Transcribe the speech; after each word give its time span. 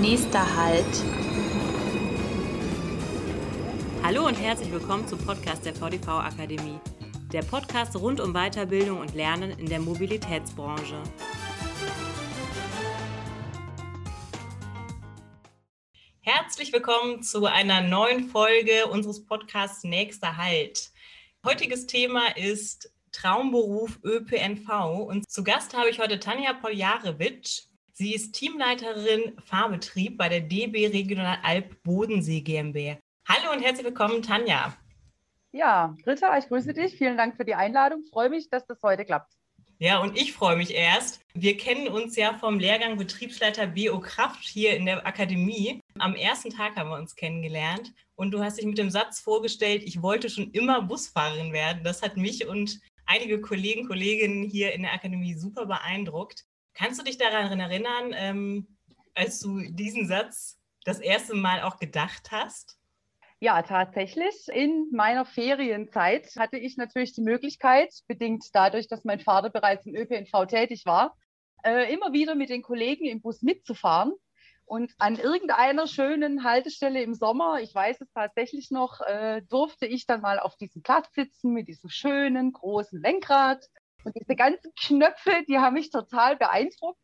Nächster 0.00 0.56
Halt. 0.56 0.84
Hallo 4.02 4.26
und 4.26 4.34
herzlich 4.34 4.70
willkommen 4.70 5.08
zum 5.08 5.18
Podcast 5.18 5.64
der 5.64 5.74
VDV 5.74 6.08
Akademie. 6.08 6.78
Der 7.32 7.42
Podcast 7.42 7.96
rund 7.96 8.20
um 8.20 8.34
Weiterbildung 8.34 9.00
und 9.00 9.14
Lernen 9.14 9.58
in 9.58 9.66
der 9.66 9.80
Mobilitätsbranche. 9.80 11.02
Herzlich 16.20 16.74
willkommen 16.74 17.22
zu 17.22 17.46
einer 17.46 17.80
neuen 17.80 18.28
Folge 18.28 18.86
unseres 18.88 19.24
Podcasts 19.24 19.82
Nächster 19.82 20.36
Halt. 20.36 20.90
Heutiges 21.42 21.86
Thema 21.86 22.36
ist 22.36 22.92
Traumberuf 23.12 23.98
ÖPNV 24.04 24.68
und 25.08 25.30
zu 25.30 25.42
Gast 25.42 25.74
habe 25.74 25.88
ich 25.88 25.98
heute 25.98 26.20
Tanja 26.20 26.52
Poljarewitsch. 26.52 27.62
Sie 27.98 28.14
ist 28.14 28.32
Teamleiterin 28.32 29.40
Fahrbetrieb 29.46 30.18
bei 30.18 30.28
der 30.28 30.42
DB 30.42 30.88
Regional 30.88 31.38
Alp 31.42 31.82
Bodensee 31.82 32.42
GmbH. 32.42 32.98
Hallo 33.26 33.56
und 33.56 33.62
herzlich 33.62 33.86
willkommen, 33.86 34.20
Tanja. 34.20 34.76
Ja, 35.52 35.96
Britta, 36.04 36.36
ich 36.36 36.46
grüße 36.46 36.74
dich. 36.74 36.98
Vielen 36.98 37.16
Dank 37.16 37.36
für 37.36 37.46
die 37.46 37.54
Einladung. 37.54 38.02
Ich 38.04 38.10
freue 38.10 38.28
mich, 38.28 38.50
dass 38.50 38.66
das 38.66 38.82
heute 38.82 39.06
klappt. 39.06 39.32
Ja, 39.78 40.02
und 40.02 40.14
ich 40.14 40.34
freue 40.34 40.58
mich 40.58 40.74
erst. 40.74 41.22
Wir 41.32 41.56
kennen 41.56 41.88
uns 41.88 42.16
ja 42.16 42.36
vom 42.36 42.58
Lehrgang 42.58 42.98
Betriebsleiter 42.98 43.66
BO 43.66 43.98
Kraft 44.00 44.44
hier 44.44 44.76
in 44.76 44.84
der 44.84 45.06
Akademie. 45.06 45.80
Am 45.98 46.14
ersten 46.14 46.50
Tag 46.50 46.76
haben 46.76 46.90
wir 46.90 46.98
uns 46.98 47.16
kennengelernt 47.16 47.94
und 48.14 48.30
du 48.32 48.44
hast 48.44 48.58
dich 48.58 48.66
mit 48.66 48.76
dem 48.76 48.90
Satz 48.90 49.20
vorgestellt, 49.20 49.82
ich 49.82 50.02
wollte 50.02 50.28
schon 50.28 50.50
immer 50.50 50.82
Busfahrerin 50.82 51.54
werden. 51.54 51.82
Das 51.82 52.02
hat 52.02 52.18
mich 52.18 52.46
und 52.46 52.78
einige 53.06 53.40
Kollegen, 53.40 53.86
Kolleginnen 53.86 54.44
hier 54.44 54.74
in 54.74 54.82
der 54.82 54.92
Akademie 54.92 55.32
super 55.32 55.64
beeindruckt. 55.64 56.44
Kannst 56.76 57.00
du 57.00 57.04
dich 57.04 57.16
daran 57.16 57.58
erinnern, 57.58 58.12
ähm, 58.14 58.76
als 59.14 59.40
du 59.40 59.60
diesen 59.70 60.06
Satz 60.06 60.60
das 60.84 61.00
erste 61.00 61.34
Mal 61.34 61.62
auch 61.62 61.78
gedacht 61.78 62.30
hast? 62.30 62.78
Ja, 63.40 63.62
tatsächlich. 63.62 64.48
In 64.48 64.90
meiner 64.92 65.24
Ferienzeit 65.24 66.28
hatte 66.36 66.58
ich 66.58 66.76
natürlich 66.76 67.14
die 67.14 67.22
Möglichkeit, 67.22 67.92
bedingt 68.06 68.44
dadurch, 68.52 68.88
dass 68.88 69.04
mein 69.04 69.20
Vater 69.20 69.50
bereits 69.50 69.86
im 69.86 69.94
ÖPNV 69.94 70.46
tätig 70.46 70.84
war, 70.84 71.16
äh, 71.64 71.92
immer 71.92 72.12
wieder 72.12 72.34
mit 72.34 72.50
den 72.50 72.62
Kollegen 72.62 73.06
im 73.06 73.22
Bus 73.22 73.40
mitzufahren. 73.40 74.12
Und 74.66 74.92
an 74.98 75.16
irgendeiner 75.16 75.86
schönen 75.86 76.44
Haltestelle 76.44 77.02
im 77.02 77.14
Sommer, 77.14 77.60
ich 77.60 77.74
weiß 77.74 78.00
es 78.00 78.10
tatsächlich 78.12 78.70
noch, 78.70 79.00
äh, 79.00 79.40
durfte 79.48 79.86
ich 79.86 80.06
dann 80.06 80.20
mal 80.20 80.40
auf 80.40 80.56
diesem 80.56 80.82
Platz 80.82 81.08
sitzen 81.14 81.52
mit 81.52 81.68
diesem 81.68 81.88
schönen 81.88 82.52
großen 82.52 83.00
Lenkrad 83.00 83.64
und 84.06 84.14
diese 84.14 84.36
ganzen 84.36 84.72
Knöpfe, 84.76 85.42
die 85.48 85.58
haben 85.58 85.74
mich 85.74 85.90
total 85.90 86.36
beeindruckt. 86.36 87.00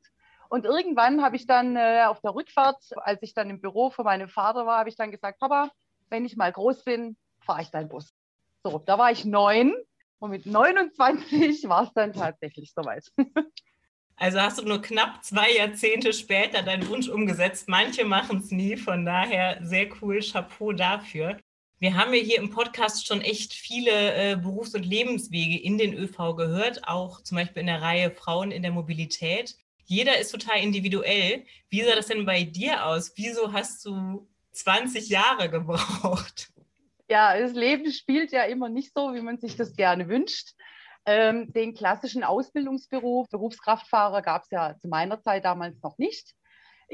Und 0.48 0.64
irgendwann 0.64 1.22
habe 1.22 1.34
ich 1.34 1.46
dann 1.46 1.76
äh, 1.76 2.04
auf 2.06 2.20
der 2.20 2.34
Rückfahrt, 2.34 2.80
als 2.98 3.20
ich 3.22 3.34
dann 3.34 3.50
im 3.50 3.60
Büro 3.60 3.90
von 3.90 4.04
meinem 4.04 4.28
Vater 4.28 4.66
war, 4.66 4.78
habe 4.78 4.88
ich 4.88 4.96
dann 4.96 5.10
gesagt, 5.10 5.40
Papa, 5.40 5.70
wenn 6.10 6.24
ich 6.24 6.36
mal 6.36 6.52
groß 6.52 6.84
bin, 6.84 7.16
fahre 7.44 7.62
ich 7.62 7.70
deinen 7.70 7.88
Bus. 7.88 8.14
So, 8.62 8.78
da 8.78 8.98
war 8.98 9.10
ich 9.10 9.24
neun 9.24 9.74
und 10.20 10.30
mit 10.30 10.46
29 10.46 11.68
war 11.68 11.84
es 11.84 11.92
dann 11.92 12.12
tatsächlich 12.12 12.72
soweit. 12.72 13.10
Also 14.16 14.40
hast 14.40 14.58
du 14.58 14.62
nur 14.64 14.80
knapp 14.80 15.24
zwei 15.24 15.50
Jahrzehnte 15.50 16.12
später 16.12 16.62
deinen 16.62 16.86
Wunsch 16.88 17.08
umgesetzt. 17.08 17.68
Manche 17.68 18.04
machen 18.04 18.38
es 18.38 18.52
nie, 18.52 18.76
von 18.76 19.04
daher 19.04 19.58
sehr 19.62 19.88
cool, 20.00 20.20
Chapeau 20.20 20.72
dafür. 20.72 21.38
Wir 21.82 21.96
haben 21.96 22.14
ja 22.14 22.20
hier 22.20 22.38
im 22.38 22.50
Podcast 22.50 23.08
schon 23.08 23.22
echt 23.22 23.54
viele 23.54 23.90
äh, 23.90 24.36
Berufs- 24.36 24.76
und 24.76 24.86
Lebenswege 24.86 25.60
in 25.60 25.78
den 25.78 25.94
ÖV 25.94 26.36
gehört, 26.36 26.86
auch 26.86 27.20
zum 27.22 27.38
Beispiel 27.38 27.58
in 27.58 27.66
der 27.66 27.82
Reihe 27.82 28.12
Frauen 28.12 28.52
in 28.52 28.62
der 28.62 28.70
Mobilität. 28.70 29.56
Jeder 29.86 30.16
ist 30.16 30.30
total 30.30 30.60
individuell. 30.60 31.44
Wie 31.70 31.82
sah 31.82 31.96
das 31.96 32.06
denn 32.06 32.24
bei 32.24 32.44
dir 32.44 32.86
aus? 32.86 33.14
Wieso 33.16 33.52
hast 33.52 33.84
du 33.84 34.28
20 34.52 35.08
Jahre 35.08 35.50
gebraucht? 35.50 36.52
Ja, 37.08 37.36
das 37.36 37.52
Leben 37.52 37.90
spielt 37.90 38.30
ja 38.30 38.44
immer 38.44 38.68
nicht 38.68 38.92
so, 38.94 39.12
wie 39.12 39.20
man 39.20 39.38
sich 39.38 39.56
das 39.56 39.74
gerne 39.74 40.06
wünscht. 40.06 40.52
Ähm, 41.04 41.52
den 41.52 41.74
klassischen 41.74 42.22
Ausbildungsberuf, 42.22 43.28
Berufskraftfahrer, 43.28 44.22
gab 44.22 44.44
es 44.44 44.50
ja 44.50 44.78
zu 44.78 44.86
meiner 44.86 45.20
Zeit 45.20 45.44
damals 45.44 45.82
noch 45.82 45.98
nicht. 45.98 46.36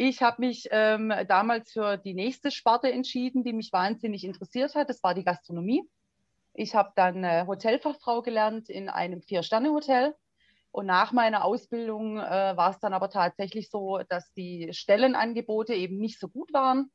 Ich 0.00 0.22
habe 0.22 0.42
mich 0.42 0.68
ähm, 0.70 1.12
damals 1.26 1.72
für 1.72 1.96
die 1.96 2.14
nächste 2.14 2.52
Sparte 2.52 2.88
entschieden, 2.92 3.42
die 3.42 3.52
mich 3.52 3.72
wahnsinnig 3.72 4.22
interessiert 4.22 4.76
hat. 4.76 4.88
Das 4.88 5.02
war 5.02 5.12
die 5.12 5.24
Gastronomie. 5.24 5.82
Ich 6.54 6.76
habe 6.76 6.92
dann 6.94 7.24
äh, 7.24 7.44
Hotelfachfrau 7.48 8.22
gelernt 8.22 8.68
in 8.68 8.88
einem 8.88 9.22
Vier-Sterne-Hotel. 9.22 10.14
Und 10.70 10.86
nach 10.86 11.10
meiner 11.10 11.44
Ausbildung 11.44 12.16
äh, 12.16 12.20
war 12.20 12.70
es 12.70 12.78
dann 12.78 12.94
aber 12.94 13.10
tatsächlich 13.10 13.70
so, 13.70 13.98
dass 14.08 14.32
die 14.34 14.68
Stellenangebote 14.72 15.74
eben 15.74 15.98
nicht 15.98 16.20
so 16.20 16.28
gut 16.28 16.52
waren. 16.52 16.92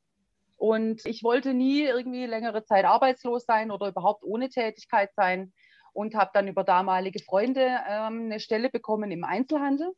Und 0.56 1.04
ich 1.04 1.22
wollte 1.22 1.52
nie 1.52 1.82
irgendwie 1.82 2.24
längere 2.24 2.64
Zeit 2.64 2.86
arbeitslos 2.86 3.44
sein 3.44 3.70
oder 3.70 3.88
überhaupt 3.88 4.24
ohne 4.24 4.48
Tätigkeit 4.48 5.10
sein 5.14 5.52
und 5.92 6.14
habe 6.14 6.30
dann 6.32 6.48
über 6.48 6.64
damalige 6.64 7.22
Freunde 7.22 7.80
ähm, 7.86 8.30
eine 8.30 8.40
Stelle 8.40 8.70
bekommen 8.70 9.10
im 9.10 9.24
Einzelhandel 9.24 9.92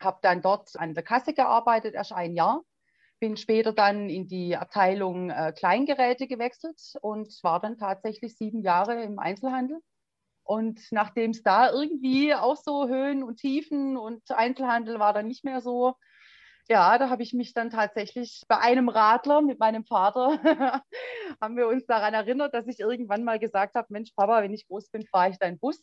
habe 0.00 0.18
dann 0.22 0.42
dort 0.42 0.76
an 0.76 0.94
der 0.94 1.02
Kasse 1.02 1.32
gearbeitet, 1.34 1.94
erst 1.94 2.12
ein 2.12 2.34
Jahr. 2.34 2.62
Bin 3.20 3.36
später 3.36 3.72
dann 3.72 4.08
in 4.08 4.26
die 4.26 4.56
Abteilung 4.56 5.30
äh, 5.30 5.52
Kleingeräte 5.56 6.26
gewechselt 6.26 6.80
und 7.02 7.28
war 7.42 7.60
dann 7.60 7.76
tatsächlich 7.78 8.36
sieben 8.36 8.62
Jahre 8.62 9.02
im 9.02 9.18
Einzelhandel. 9.18 9.80
Und 10.42 10.80
nachdem 10.90 11.30
es 11.32 11.42
da 11.42 11.70
irgendwie 11.70 12.34
auch 12.34 12.56
so 12.56 12.88
Höhen 12.88 13.22
und 13.22 13.36
Tiefen 13.36 13.96
und 13.96 14.30
Einzelhandel 14.30 14.98
war 14.98 15.12
dann 15.12 15.28
nicht 15.28 15.44
mehr 15.44 15.60
so, 15.60 15.94
ja, 16.68 16.98
da 16.98 17.10
habe 17.10 17.22
ich 17.22 17.32
mich 17.32 17.52
dann 17.52 17.70
tatsächlich 17.70 18.42
bei 18.48 18.58
einem 18.58 18.88
Radler 18.88 19.42
mit 19.42 19.58
meinem 19.58 19.84
Vater, 19.84 20.40
haben 21.40 21.56
wir 21.56 21.68
uns 21.68 21.84
daran 21.86 22.14
erinnert, 22.14 22.54
dass 22.54 22.66
ich 22.68 22.80
irgendwann 22.80 23.24
mal 23.24 23.38
gesagt 23.38 23.74
habe, 23.74 23.88
Mensch, 23.90 24.12
Papa, 24.16 24.42
wenn 24.42 24.54
ich 24.54 24.66
groß 24.68 24.88
bin, 24.90 25.06
fahre 25.06 25.30
ich 25.30 25.38
deinen 25.38 25.58
Bus. 25.58 25.80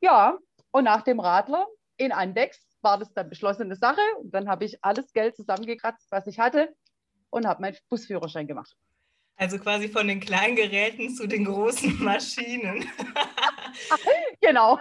Ja, 0.00 0.38
und 0.72 0.84
nach 0.84 1.02
dem 1.02 1.20
Radler 1.20 1.66
in 1.96 2.12
Andex 2.12 2.65
war 2.86 2.98
das 2.98 3.12
dann 3.12 3.28
beschlossene 3.28 3.74
Sache. 3.74 4.00
Und 4.20 4.32
dann 4.32 4.48
habe 4.48 4.64
ich 4.64 4.82
alles 4.84 5.12
Geld 5.12 5.34
zusammengekratzt, 5.34 6.06
was 6.10 6.26
ich 6.28 6.38
hatte 6.38 6.72
und 7.30 7.44
habe 7.46 7.60
meinen 7.60 7.76
Busführerschein 7.88 8.46
gemacht. 8.46 8.72
Also 9.36 9.58
quasi 9.58 9.88
von 9.88 10.06
den 10.06 10.20
kleinen 10.20 10.54
Geräten 10.54 11.10
zu 11.14 11.26
den 11.26 11.44
großen 11.44 12.02
Maschinen. 12.02 12.88
genau. 14.40 14.78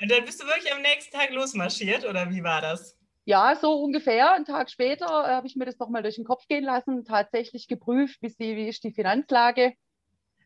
Und 0.00 0.10
dann 0.10 0.24
bist 0.26 0.42
du 0.42 0.46
wirklich 0.46 0.72
am 0.72 0.82
nächsten 0.82 1.16
Tag 1.16 1.30
losmarschiert 1.30 2.04
oder 2.04 2.30
wie 2.30 2.44
war 2.44 2.60
das? 2.60 2.98
Ja, 3.24 3.56
so 3.56 3.82
ungefähr. 3.82 4.34
Einen 4.34 4.44
Tag 4.44 4.70
später 4.70 5.06
äh, 5.06 5.30
habe 5.30 5.46
ich 5.46 5.56
mir 5.56 5.64
das 5.64 5.78
nochmal 5.78 6.02
durch 6.02 6.16
den 6.16 6.24
Kopf 6.24 6.46
gehen 6.48 6.64
lassen, 6.64 7.04
tatsächlich 7.04 7.66
geprüft, 7.66 8.20
wie, 8.20 8.28
sie, 8.28 8.56
wie 8.56 8.68
ist 8.68 8.84
die 8.84 8.92
Finanzlage 8.92 9.72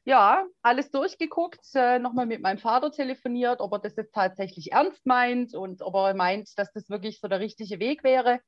ja, 0.06 0.46
alles 0.62 0.92
durchgeguckt, 0.92 1.66
äh, 1.74 1.98
nochmal 1.98 2.26
mit 2.26 2.40
meinem 2.40 2.58
Vater 2.58 2.92
telefoniert, 2.92 3.60
ob 3.60 3.72
er 3.72 3.80
das 3.80 3.96
jetzt 3.96 4.14
tatsächlich 4.14 4.70
ernst 4.70 5.04
meint 5.04 5.52
und 5.52 5.82
ob 5.82 5.94
er 5.96 6.14
meint, 6.14 6.56
dass 6.56 6.72
das 6.72 6.88
wirklich 6.88 7.18
so 7.20 7.26
der 7.26 7.40
richtige 7.40 7.80
Weg 7.80 8.04
wäre. 8.04 8.38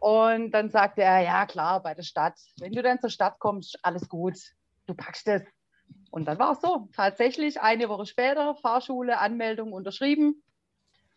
Und 0.00 0.50
dann 0.50 0.68
sagte 0.68 1.02
er, 1.02 1.20
ja 1.20 1.46
klar, 1.46 1.80
bei 1.80 1.94
der 1.94 2.02
Stadt. 2.02 2.34
Wenn 2.58 2.72
du 2.72 2.82
dann 2.82 3.00
zur 3.00 3.10
Stadt 3.10 3.38
kommst, 3.38 3.78
alles 3.82 4.08
gut, 4.08 4.34
du 4.86 4.94
packst 4.94 5.28
es. 5.28 5.42
Und 6.10 6.26
dann 6.26 6.40
war 6.40 6.52
es 6.52 6.60
so. 6.60 6.88
Tatsächlich 6.92 7.60
eine 7.60 7.88
Woche 7.88 8.06
später, 8.06 8.56
Fahrschule, 8.56 9.18
Anmeldung 9.18 9.72
unterschrieben. 9.72 10.42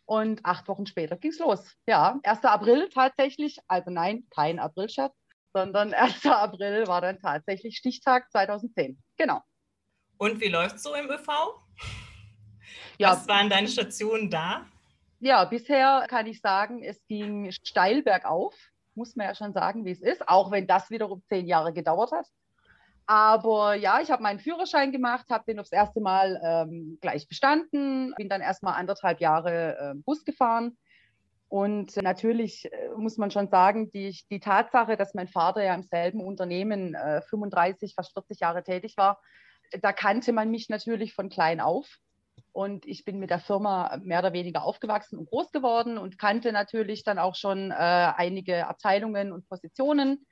Und 0.06 0.46
acht 0.46 0.68
Wochen 0.68 0.86
später 0.86 1.18
ging 1.18 1.32
es 1.32 1.40
los. 1.40 1.76
Ja, 1.88 2.20
1. 2.24 2.46
April 2.46 2.90
tatsächlich, 2.90 3.58
also 3.68 3.90
nein, 3.90 4.28
kein 4.30 4.60
Aprilscherz, 4.60 5.16
sondern 5.52 5.94
1. 5.96 6.28
April 6.28 6.86
war 6.88 7.02
dann 7.02 7.20
tatsächlich 7.20 7.78
Stichtag 7.78 8.30
2010. 8.32 9.02
Genau. 9.18 9.42
Und 10.20 10.42
wie 10.42 10.50
läuft 10.50 10.76
es 10.76 10.84
so 10.84 10.94
im 10.96 11.10
ÖV? 11.10 11.28
Ja. 12.98 13.12
Was 13.12 13.28
waren 13.30 13.50
deine 13.50 13.70
Stationen 13.70 14.30
da? 14.30 14.66
Ja, 15.22 15.46
bisher 15.46 16.06
kann 16.10 16.28
ich 16.28 16.42
sagen, 16.42 16.84
es 16.84 17.02
ging 17.08 17.52
steil 17.52 18.04
bergauf, 18.04 18.54
muss 18.96 19.16
man 19.16 19.28
ja 19.28 19.36
schon 19.36 19.54
sagen, 19.54 19.86
wie 19.86 19.92
es 19.92 20.02
ist, 20.02 20.28
auch 20.28 20.52
wenn 20.52 20.68
das 20.68 20.90
wiederum 20.92 21.24
zehn 21.30 21.48
Jahre 21.48 21.72
gedauert 21.72 22.12
hat. 22.12 22.26
Aber 23.06 23.76
ja, 23.76 24.02
ich 24.02 24.12
habe 24.12 24.22
meinen 24.22 24.40
Führerschein 24.40 24.92
gemacht, 24.92 25.26
habe 25.30 25.46
den 25.48 25.60
aufs 25.60 25.72
erste 25.72 26.02
Mal 26.02 26.40
ähm, 26.44 26.98
gleich 27.00 27.30
bestanden, 27.30 28.14
bin 28.18 28.28
dann 28.28 28.42
erstmal 28.42 28.74
anderthalb 28.74 29.22
Jahre 29.22 29.78
äh, 29.78 29.94
Bus 30.04 30.26
gefahren. 30.26 30.78
Und 31.48 31.96
natürlich 31.96 32.72
äh, 32.72 32.90
muss 32.98 33.18
man 33.18 33.32
schon 33.32 33.48
sagen, 33.48 33.90
die, 33.92 34.20
die 34.30 34.42
Tatsache, 34.42 34.98
dass 34.98 35.14
mein 35.14 35.30
Vater 35.30 35.64
ja 35.64 35.74
im 35.74 35.84
selben 35.84 36.22
Unternehmen 36.22 36.94
äh, 36.94 37.22
35, 37.22 37.96
fast 37.96 38.12
40 38.12 38.42
Jahre 38.42 38.64
tätig 38.64 38.98
war, 38.98 39.22
da 39.82 39.94
kannte 39.94 40.34
man 40.34 40.52
mich 40.52 40.70
natürlich 40.70 41.14
von 41.14 41.30
klein 41.30 41.60
auf. 41.60 42.00
Und 42.52 42.86
ich 42.86 43.06
bin 43.06 43.20
mit 43.20 43.30
der 43.30 43.40
Firma 43.40 44.00
mehr 44.04 44.20
oder 44.20 44.34
weniger 44.34 44.64
aufgewachsen 44.64 45.18
und 45.18 45.30
groß 45.30 45.52
geworden 45.52 45.98
und 45.98 46.18
kannte 46.18 46.52
natürlich 46.52 47.04
dann 47.04 47.20
auch 47.20 47.36
schon 47.36 47.72
äh, 47.72 47.74
einige 47.74 48.68
Abteilungen 48.68 49.32
und 49.32 49.48
Positionen. 49.48 50.26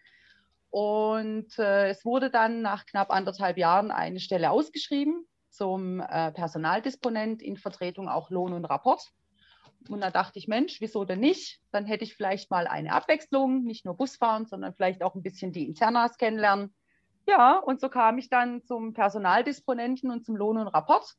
Und 0.69 1.57
äh, 1.59 1.89
es 1.89 2.03
wurde 2.05 2.29
dann 2.29 2.61
nach 2.61 2.85
knapp 2.85 3.11
anderthalb 3.11 3.57
Jahren 3.57 3.91
eine 3.91 4.19
Stelle 4.19 4.51
ausgeschrieben 4.51 5.27
zum 5.49 6.01
äh, 6.01 6.31
Personaldisponent 6.31 7.41
in 7.41 7.57
Vertretung 7.57 8.09
auch 8.09 8.29
Lohn 8.29 8.53
und 8.53 8.65
Rapport. 8.65 9.11
Und 9.89 10.01
da 10.01 10.11
dachte 10.11 10.37
ich, 10.39 10.47
Mensch, 10.47 10.81
wieso 10.81 11.05
denn 11.05 11.19
nicht? 11.19 11.61
Dann 11.71 11.85
hätte 11.85 12.03
ich 12.03 12.15
vielleicht 12.15 12.51
mal 12.51 12.67
eine 12.67 12.91
Abwechslung, 12.91 13.63
nicht 13.63 13.85
nur 13.85 13.95
Busfahren, 13.95 14.45
sondern 14.45 14.73
vielleicht 14.73 15.01
auch 15.01 15.15
ein 15.15 15.23
bisschen 15.23 15.51
die 15.51 15.65
Internas 15.65 16.17
kennenlernen. 16.17 16.73
Ja, 17.27 17.57
und 17.57 17.81
so 17.81 17.89
kam 17.89 18.17
ich 18.17 18.29
dann 18.29 18.63
zum 18.63 18.93
Personaldisponenten 18.93 20.09
und 20.09 20.25
zum 20.25 20.37
Lohn 20.37 20.57
und 20.57 20.67
Rapport. 20.67 21.15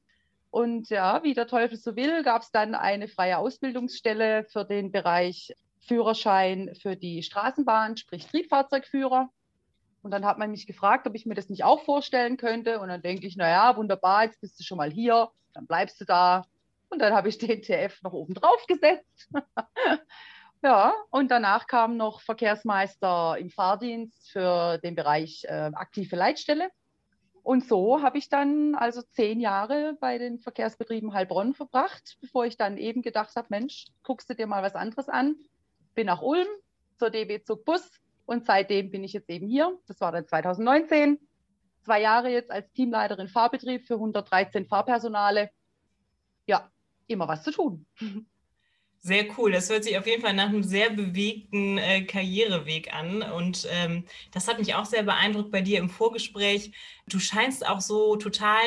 Und 0.50 0.88
ja, 0.88 1.22
wie 1.22 1.34
der 1.34 1.46
Teufel 1.46 1.76
so 1.76 1.96
will, 1.96 2.22
gab 2.22 2.42
es 2.42 2.50
dann 2.50 2.74
eine 2.74 3.08
freie 3.08 3.36
Ausbildungsstelle 3.36 4.44
für 4.44 4.64
den 4.64 4.90
Bereich 4.90 5.54
Führerschein 5.80 6.74
für 6.80 6.96
die 6.96 7.22
Straßenbahn, 7.22 7.98
sprich 7.98 8.26
Triebfahrzeugführer. 8.26 9.28
Und 10.02 10.10
dann 10.10 10.24
hat 10.24 10.38
man 10.38 10.50
mich 10.50 10.66
gefragt, 10.66 11.06
ob 11.06 11.14
ich 11.14 11.26
mir 11.26 11.34
das 11.34 11.50
nicht 11.50 11.64
auch 11.64 11.84
vorstellen 11.84 12.38
könnte. 12.38 12.80
Und 12.80 12.88
dann 12.88 13.02
denke 13.02 13.26
ich, 13.26 13.36
naja, 13.36 13.76
wunderbar, 13.76 14.24
jetzt 14.24 14.40
bist 14.40 14.58
du 14.58 14.64
schon 14.64 14.78
mal 14.78 14.90
hier, 14.90 15.30
dann 15.52 15.66
bleibst 15.66 16.00
du 16.00 16.06
da. 16.06 16.44
Und 16.88 17.00
dann 17.00 17.12
habe 17.12 17.28
ich 17.28 17.36
den 17.36 17.60
TF 17.60 18.02
noch 18.02 18.14
oben 18.14 18.32
drauf 18.32 18.64
gesetzt. 18.66 19.28
ja, 20.62 20.92
und 21.10 21.30
danach 21.30 21.66
kam 21.66 21.96
noch 21.96 22.20
Verkehrsmeister 22.20 23.36
im 23.38 23.50
Fahrdienst 23.50 24.30
für 24.30 24.78
den 24.78 24.94
Bereich 24.94 25.44
äh, 25.44 25.70
aktive 25.74 26.16
Leitstelle. 26.16 26.70
Und 27.42 27.64
so 27.64 28.02
habe 28.02 28.18
ich 28.18 28.28
dann 28.28 28.74
also 28.74 29.00
zehn 29.00 29.40
Jahre 29.40 29.96
bei 30.00 30.18
den 30.18 30.38
Verkehrsbetrieben 30.38 31.14
Heilbronn 31.14 31.54
verbracht, 31.54 32.18
bevor 32.20 32.44
ich 32.44 32.56
dann 32.56 32.76
eben 32.76 33.00
gedacht 33.00 33.34
habe, 33.36 33.46
Mensch, 33.50 33.86
guckst 34.02 34.28
du 34.28 34.34
dir 34.34 34.46
mal 34.46 34.62
was 34.62 34.74
anderes 34.74 35.08
an. 35.08 35.36
Bin 35.94 36.06
nach 36.06 36.20
Ulm 36.20 36.46
zur 36.96 37.10
DB 37.10 37.42
Zug 37.42 37.64
Bus 37.64 37.90
und 38.26 38.44
seitdem 38.44 38.90
bin 38.90 39.02
ich 39.02 39.14
jetzt 39.14 39.30
eben 39.30 39.46
hier. 39.46 39.78
Das 39.86 40.00
war 40.00 40.12
dann 40.12 40.26
2019. 40.26 41.18
Zwei 41.80 42.02
Jahre 42.02 42.28
jetzt 42.30 42.50
als 42.50 42.70
Teamleiterin 42.72 43.28
Fahrbetrieb 43.28 43.86
für 43.86 43.94
113 43.94 44.66
Fahrpersonale. 44.66 45.50
Ja, 46.46 46.70
immer 47.06 47.28
was 47.28 47.44
zu 47.44 47.52
tun. 47.52 47.86
Sehr 49.00 49.26
cool. 49.38 49.52
Das 49.52 49.70
hört 49.70 49.84
sich 49.84 49.96
auf 49.96 50.06
jeden 50.06 50.22
Fall 50.22 50.34
nach 50.34 50.48
einem 50.48 50.64
sehr 50.64 50.90
bewegten 50.90 51.78
äh, 51.78 52.02
Karriereweg 52.02 52.92
an. 52.92 53.22
Und 53.22 53.68
ähm, 53.70 54.04
das 54.32 54.48
hat 54.48 54.58
mich 54.58 54.74
auch 54.74 54.86
sehr 54.86 55.04
beeindruckt 55.04 55.52
bei 55.52 55.60
dir 55.60 55.78
im 55.78 55.88
Vorgespräch. 55.88 56.72
Du 57.06 57.20
scheinst 57.20 57.66
auch 57.66 57.80
so 57.80 58.16
total, 58.16 58.58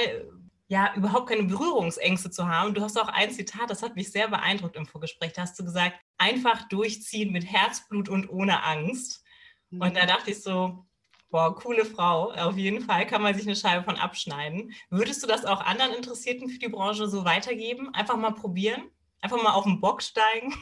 ja, 0.68 0.94
überhaupt 0.96 1.28
keine 1.28 1.44
Berührungsängste 1.44 2.32
zu 2.32 2.48
haben. 2.48 2.74
Du 2.74 2.82
hast 2.82 3.00
auch 3.00 3.10
ein 3.10 3.32
Zitat, 3.32 3.70
das 3.70 3.84
hat 3.84 3.98
mich 3.98 4.12
sehr 4.12 4.30
beeindruckt 4.30 4.78
im 4.78 4.86
Vorgespräch. 4.86 5.34
Da 5.34 5.42
hast 5.42 5.60
du 5.60 5.66
gesagt, 5.66 5.98
einfach 6.18 6.68
durchziehen 6.70 7.34
mit 7.34 7.46
Herzblut 7.46 8.08
und 8.08 8.30
ohne 8.30 8.64
Angst. 8.64 9.26
Mhm. 9.70 9.82
Und 9.82 9.98
da 9.98 10.06
dachte 10.06 10.32
ich 10.32 10.42
so, 10.42 10.86
Boah, 11.30 11.56
coole 11.56 11.86
Frau. 11.86 12.34
Auf 12.34 12.58
jeden 12.58 12.82
Fall 12.82 13.08
kann 13.08 13.22
man 13.22 13.34
sich 13.34 13.48
eine 13.48 13.56
Scheibe 13.56 13.86
von 13.86 13.96
abschneiden. 13.96 14.74
Würdest 14.90 15.24
du 15.24 15.28
das 15.28 15.46
auch 15.46 15.62
anderen 15.62 15.94
Interessierten 15.94 16.50
für 16.50 16.60
die 16.60 16.68
Branche 16.68 17.08
so 17.08 17.24
weitergeben? 17.24 17.94
Einfach 17.94 18.18
mal 18.18 18.32
probieren? 18.32 18.92
Einfach 19.22 19.42
mal 19.42 19.54
auf 19.54 19.64
den 19.64 19.80
Bock 19.80 20.02
steigen? 20.02 20.54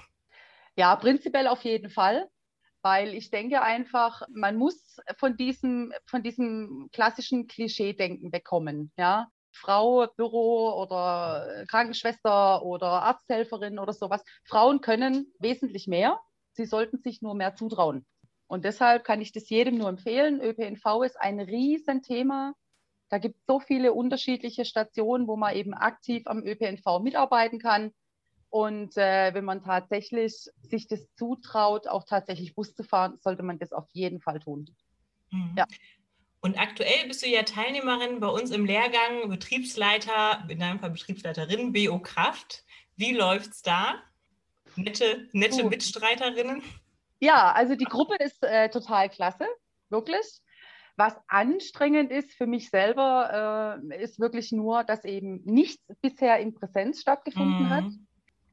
Ja, 0.75 0.95
prinzipiell 0.95 1.47
auf 1.47 1.63
jeden 1.63 1.89
Fall. 1.89 2.29
Weil 2.81 3.13
ich 3.13 3.29
denke 3.29 3.61
einfach, 3.61 4.21
man 4.33 4.55
muss 4.55 4.97
von 5.17 5.35
diesem, 5.35 5.91
von 6.05 6.23
diesem 6.23 6.89
klassischen 6.93 7.47
Klischee-Denken 7.47 8.31
wegkommen. 8.31 8.91
Ja? 8.97 9.27
Frau, 9.51 10.07
Büro 10.15 10.71
oder 10.81 11.65
Krankenschwester 11.67 12.63
oder 12.63 13.03
Arzthelferin 13.03 13.79
oder 13.79 13.91
sowas. 13.91 14.23
Frauen 14.45 14.79
können 14.79 15.33
wesentlich 15.39 15.87
mehr. 15.87 16.19
Sie 16.53 16.65
sollten 16.65 16.97
sich 16.99 17.21
nur 17.21 17.35
mehr 17.35 17.55
zutrauen. 17.55 18.05
Und 18.47 18.65
deshalb 18.65 19.03
kann 19.03 19.21
ich 19.21 19.31
das 19.31 19.49
jedem 19.49 19.77
nur 19.77 19.89
empfehlen. 19.89 20.41
ÖPNV 20.41 21.03
ist 21.03 21.19
ein 21.19 21.39
Riesenthema. 21.39 22.53
Da 23.09 23.17
gibt 23.17 23.37
es 23.37 23.45
so 23.45 23.59
viele 23.59 23.93
unterschiedliche 23.93 24.65
Stationen, 24.65 25.27
wo 25.27 25.35
man 25.35 25.55
eben 25.55 25.73
aktiv 25.73 26.23
am 26.25 26.43
ÖPNV 26.43 26.99
mitarbeiten 27.01 27.59
kann. 27.59 27.91
Und 28.49 28.97
äh, 28.97 29.33
wenn 29.33 29.45
man 29.45 29.63
tatsächlich 29.63 30.49
sich 30.63 30.87
das 30.87 31.07
zutraut, 31.15 31.87
auch 31.87 32.03
tatsächlich 32.03 32.55
Bus 32.55 32.73
zu 32.73 32.83
fahren, 32.83 33.17
sollte 33.21 33.43
man 33.43 33.59
das 33.59 33.71
auf 33.71 33.87
jeden 33.93 34.21
Fall 34.21 34.39
tun. 34.39 34.65
Mhm. 35.31 35.53
Ja. 35.57 35.65
Und 36.41 36.57
aktuell 36.57 37.07
bist 37.07 37.21
du 37.21 37.27
ja 37.27 37.43
Teilnehmerin 37.43 38.19
bei 38.19 38.27
uns 38.27 38.51
im 38.51 38.65
Lehrgang 38.65 39.29
Betriebsleiter, 39.29 40.45
in 40.47 40.59
deinem 40.59 40.79
Fall 40.79 40.91
Betriebsleiterin 40.91 41.73
BO 41.73 41.99
Kraft. 41.99 42.63
Wie 42.95 43.13
läuft 43.13 43.51
es 43.51 43.61
da? 43.61 43.95
Nette, 44.75 45.27
nette 45.33 45.63
Mitstreiterinnen? 45.65 46.63
Ja, 47.19 47.51
also 47.51 47.75
die 47.75 47.85
Gruppe 47.85 48.15
ist 48.15 48.41
äh, 48.43 48.69
total 48.69 49.09
klasse, 49.09 49.45
wirklich. 49.89 50.41
Was 50.95 51.15
anstrengend 51.27 52.11
ist 52.11 52.33
für 52.33 52.47
mich 52.47 52.69
selber, 52.69 53.79
äh, 53.91 54.03
ist 54.03 54.19
wirklich 54.19 54.51
nur, 54.51 54.83
dass 54.83 55.03
eben 55.05 55.41
nichts 55.45 55.85
bisher 56.01 56.39
in 56.39 56.53
Präsenz 56.53 57.01
stattgefunden 57.01 57.65
mhm. 57.65 57.69
hat. 57.69 57.85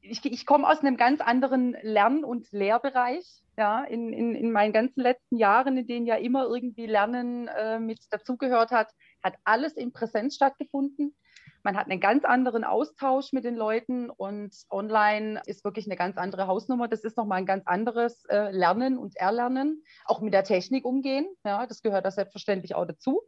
Ich, 0.01 0.23
ich 0.23 0.45
komme 0.45 0.67
aus 0.67 0.79
einem 0.79 0.97
ganz 0.97 1.21
anderen 1.21 1.75
Lern- 1.81 2.23
und 2.23 2.51
Lehrbereich. 2.51 3.25
Ja, 3.57 3.83
in, 3.83 4.13
in, 4.13 4.35
in 4.35 4.51
meinen 4.51 4.71
ganzen 4.71 5.01
letzten 5.01 5.37
Jahren, 5.37 5.77
in 5.77 5.87
denen 5.87 6.05
ja 6.05 6.15
immer 6.15 6.45
irgendwie 6.45 6.85
Lernen 6.85 7.47
äh, 7.47 7.79
mit 7.79 7.99
dazugehört 8.11 8.71
hat, 8.71 8.91
hat 9.23 9.33
alles 9.43 9.73
in 9.73 9.91
Präsenz 9.91 10.35
stattgefunden. 10.35 11.15
Man 11.63 11.75
hat 11.75 11.89
einen 11.89 11.99
ganz 11.99 12.23
anderen 12.23 12.63
Austausch 12.63 13.33
mit 13.33 13.43
den 13.43 13.55
Leuten 13.55 14.09
und 14.09 14.55
online 14.69 15.41
ist 15.47 15.65
wirklich 15.65 15.85
eine 15.87 15.97
ganz 15.97 16.17
andere 16.17 16.47
Hausnummer. 16.47 16.87
Das 16.87 17.03
ist 17.03 17.17
nochmal 17.17 17.39
ein 17.39 17.45
ganz 17.45 17.65
anderes 17.65 18.23
äh, 18.25 18.51
Lernen 18.51 18.97
und 18.97 19.17
Erlernen, 19.17 19.83
auch 20.05 20.21
mit 20.21 20.33
der 20.33 20.43
Technik 20.43 20.85
umgehen. 20.85 21.27
Ja, 21.43 21.65
das 21.65 21.81
gehört 21.81 22.05
da 22.05 22.11
selbstverständlich 22.11 22.75
auch 22.75 22.85
dazu. 22.85 23.21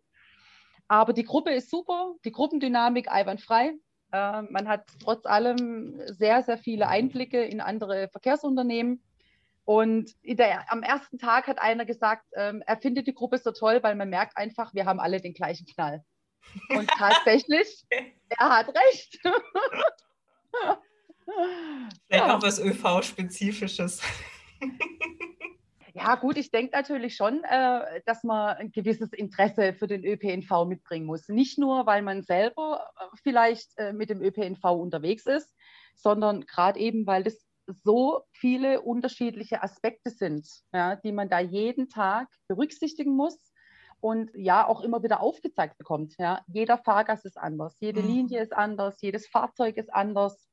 Aber 0.88 1.14
die 1.14 1.26
Gruppe 1.26 1.52
ist 1.52 1.70
super, 1.70 2.16
die 2.24 2.32
Gruppendynamik 2.32 3.12
einwandfrei. 3.12 3.74
Äh, 4.12 4.42
man 4.44 4.68
hat 4.68 4.86
trotz 5.04 5.26
allem 5.26 6.02
sehr, 6.08 6.44
sehr 6.44 6.58
viele 6.58 6.88
Einblicke 6.88 7.44
in 7.44 7.62
andere 7.62 8.10
Verkehrsunternehmen. 8.10 9.04
Und 9.66 10.16
der, 10.24 10.72
am 10.72 10.82
ersten 10.82 11.20
Tag 11.20 11.48
hat 11.48 11.60
einer 11.60 11.86
gesagt, 11.86 12.26
ähm, 12.36 12.64
er 12.66 12.78
findet 12.78 13.06
die 13.06 13.14
Gruppe 13.14 13.38
so 13.38 13.52
toll, 13.52 13.84
weil 13.84 13.96
man 13.96 14.10
merkt 14.10 14.36
einfach, 14.36 14.74
wir 14.74 14.86
haben 14.86 15.00
alle 15.00 15.22
den 15.22 15.34
gleichen 15.34 15.68
Knall. 15.68 16.04
Und 16.70 16.90
tatsächlich, 16.98 17.86
er 18.30 18.50
hat 18.50 18.68
recht. 18.70 19.20
Vielleicht 22.08 22.26
ja. 22.26 22.36
auch 22.36 22.42
was 22.42 22.60
ÖV-Spezifisches. 22.60 24.02
Ja, 26.00 26.16
gut, 26.16 26.38
ich 26.38 26.50
denke 26.50 26.78
natürlich 26.78 27.16
schon, 27.16 27.44
äh, 27.44 28.02
dass 28.06 28.24
man 28.24 28.56
ein 28.56 28.72
gewisses 28.72 29.12
Interesse 29.12 29.74
für 29.74 29.88
den 29.88 30.06
ÖPNV 30.06 30.66
mitbringen 30.66 31.06
muss. 31.06 31.28
Nicht 31.28 31.58
nur, 31.60 31.86
weil 31.86 32.02
man 32.04 32.24
selber 32.24 32.90
äh, 32.98 33.04
vielleicht 33.22 33.78
äh, 33.78 33.92
mit 33.92 34.10
dem 34.10 34.22
ÖPNV 34.22 34.64
unterwegs 34.64 35.26
ist, 35.26 35.54
sondern 35.96 36.46
gerade 36.46 36.80
eben, 36.80 37.06
weil 37.06 37.24
das 37.24 37.46
so 37.84 38.22
viele 38.32 38.82
unterschiedliche 38.82 39.62
Aspekte 39.62 40.10
sind, 40.10 40.48
ja, 40.74 40.96
die 40.96 41.12
man 41.12 41.30
da 41.30 41.40
jeden 41.40 41.90
Tag 41.90 42.30
berücksichtigen 42.48 43.16
muss 43.16 43.52
und 44.00 44.32
ja 44.34 44.66
auch 44.66 44.80
immer 44.82 45.04
wieder 45.04 45.20
aufgezeigt 45.20 45.78
bekommt. 45.78 46.16
Ja. 46.18 46.44
Jeder 46.48 46.78
Fahrgast 46.78 47.26
ist 47.26 47.38
anders, 47.38 47.76
jede 47.82 48.02
mhm. 48.02 48.08
Linie 48.08 48.42
ist 48.42 48.54
anders, 48.54 49.02
jedes 49.02 49.28
Fahrzeug 49.28 49.76
ist 49.76 49.94
anders. 49.94 50.49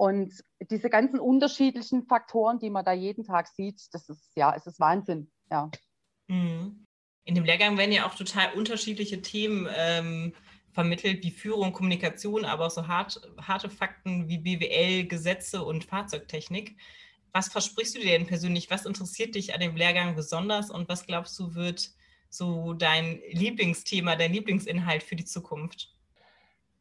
Und 0.00 0.32
diese 0.70 0.88
ganzen 0.88 1.20
unterschiedlichen 1.20 2.06
Faktoren, 2.06 2.58
die 2.58 2.70
man 2.70 2.86
da 2.86 2.94
jeden 2.94 3.22
Tag 3.22 3.48
sieht, 3.48 3.82
das 3.92 4.08
ist 4.08 4.34
ja, 4.34 4.54
es 4.56 4.66
ist 4.66 4.80
Wahnsinn. 4.80 5.30
Ja. 5.50 5.70
Mhm. 6.26 6.86
In 7.24 7.34
dem 7.34 7.44
Lehrgang 7.44 7.76
werden 7.76 7.92
ja 7.92 8.06
auch 8.06 8.14
total 8.14 8.54
unterschiedliche 8.54 9.20
Themen 9.20 9.68
ähm, 9.76 10.32
vermittelt, 10.72 11.22
wie 11.22 11.30
Führung, 11.30 11.74
Kommunikation, 11.74 12.46
aber 12.46 12.68
auch 12.68 12.70
so 12.70 12.88
hart, 12.88 13.20
harte 13.46 13.68
Fakten 13.68 14.26
wie 14.26 14.38
BWL, 14.38 15.06
Gesetze 15.06 15.62
und 15.62 15.84
Fahrzeugtechnik. 15.84 16.78
Was 17.34 17.48
versprichst 17.48 17.94
du 17.94 17.98
dir 18.00 18.12
denn 18.12 18.26
persönlich? 18.26 18.70
Was 18.70 18.86
interessiert 18.86 19.34
dich 19.34 19.52
an 19.52 19.60
dem 19.60 19.76
Lehrgang 19.76 20.16
besonders 20.16 20.70
und 20.70 20.88
was 20.88 21.06
glaubst 21.06 21.38
du 21.38 21.54
wird 21.54 21.90
so 22.30 22.72
dein 22.72 23.20
Lieblingsthema, 23.32 24.16
dein 24.16 24.32
Lieblingsinhalt 24.32 25.02
für 25.02 25.16
die 25.16 25.26
Zukunft? 25.26 25.94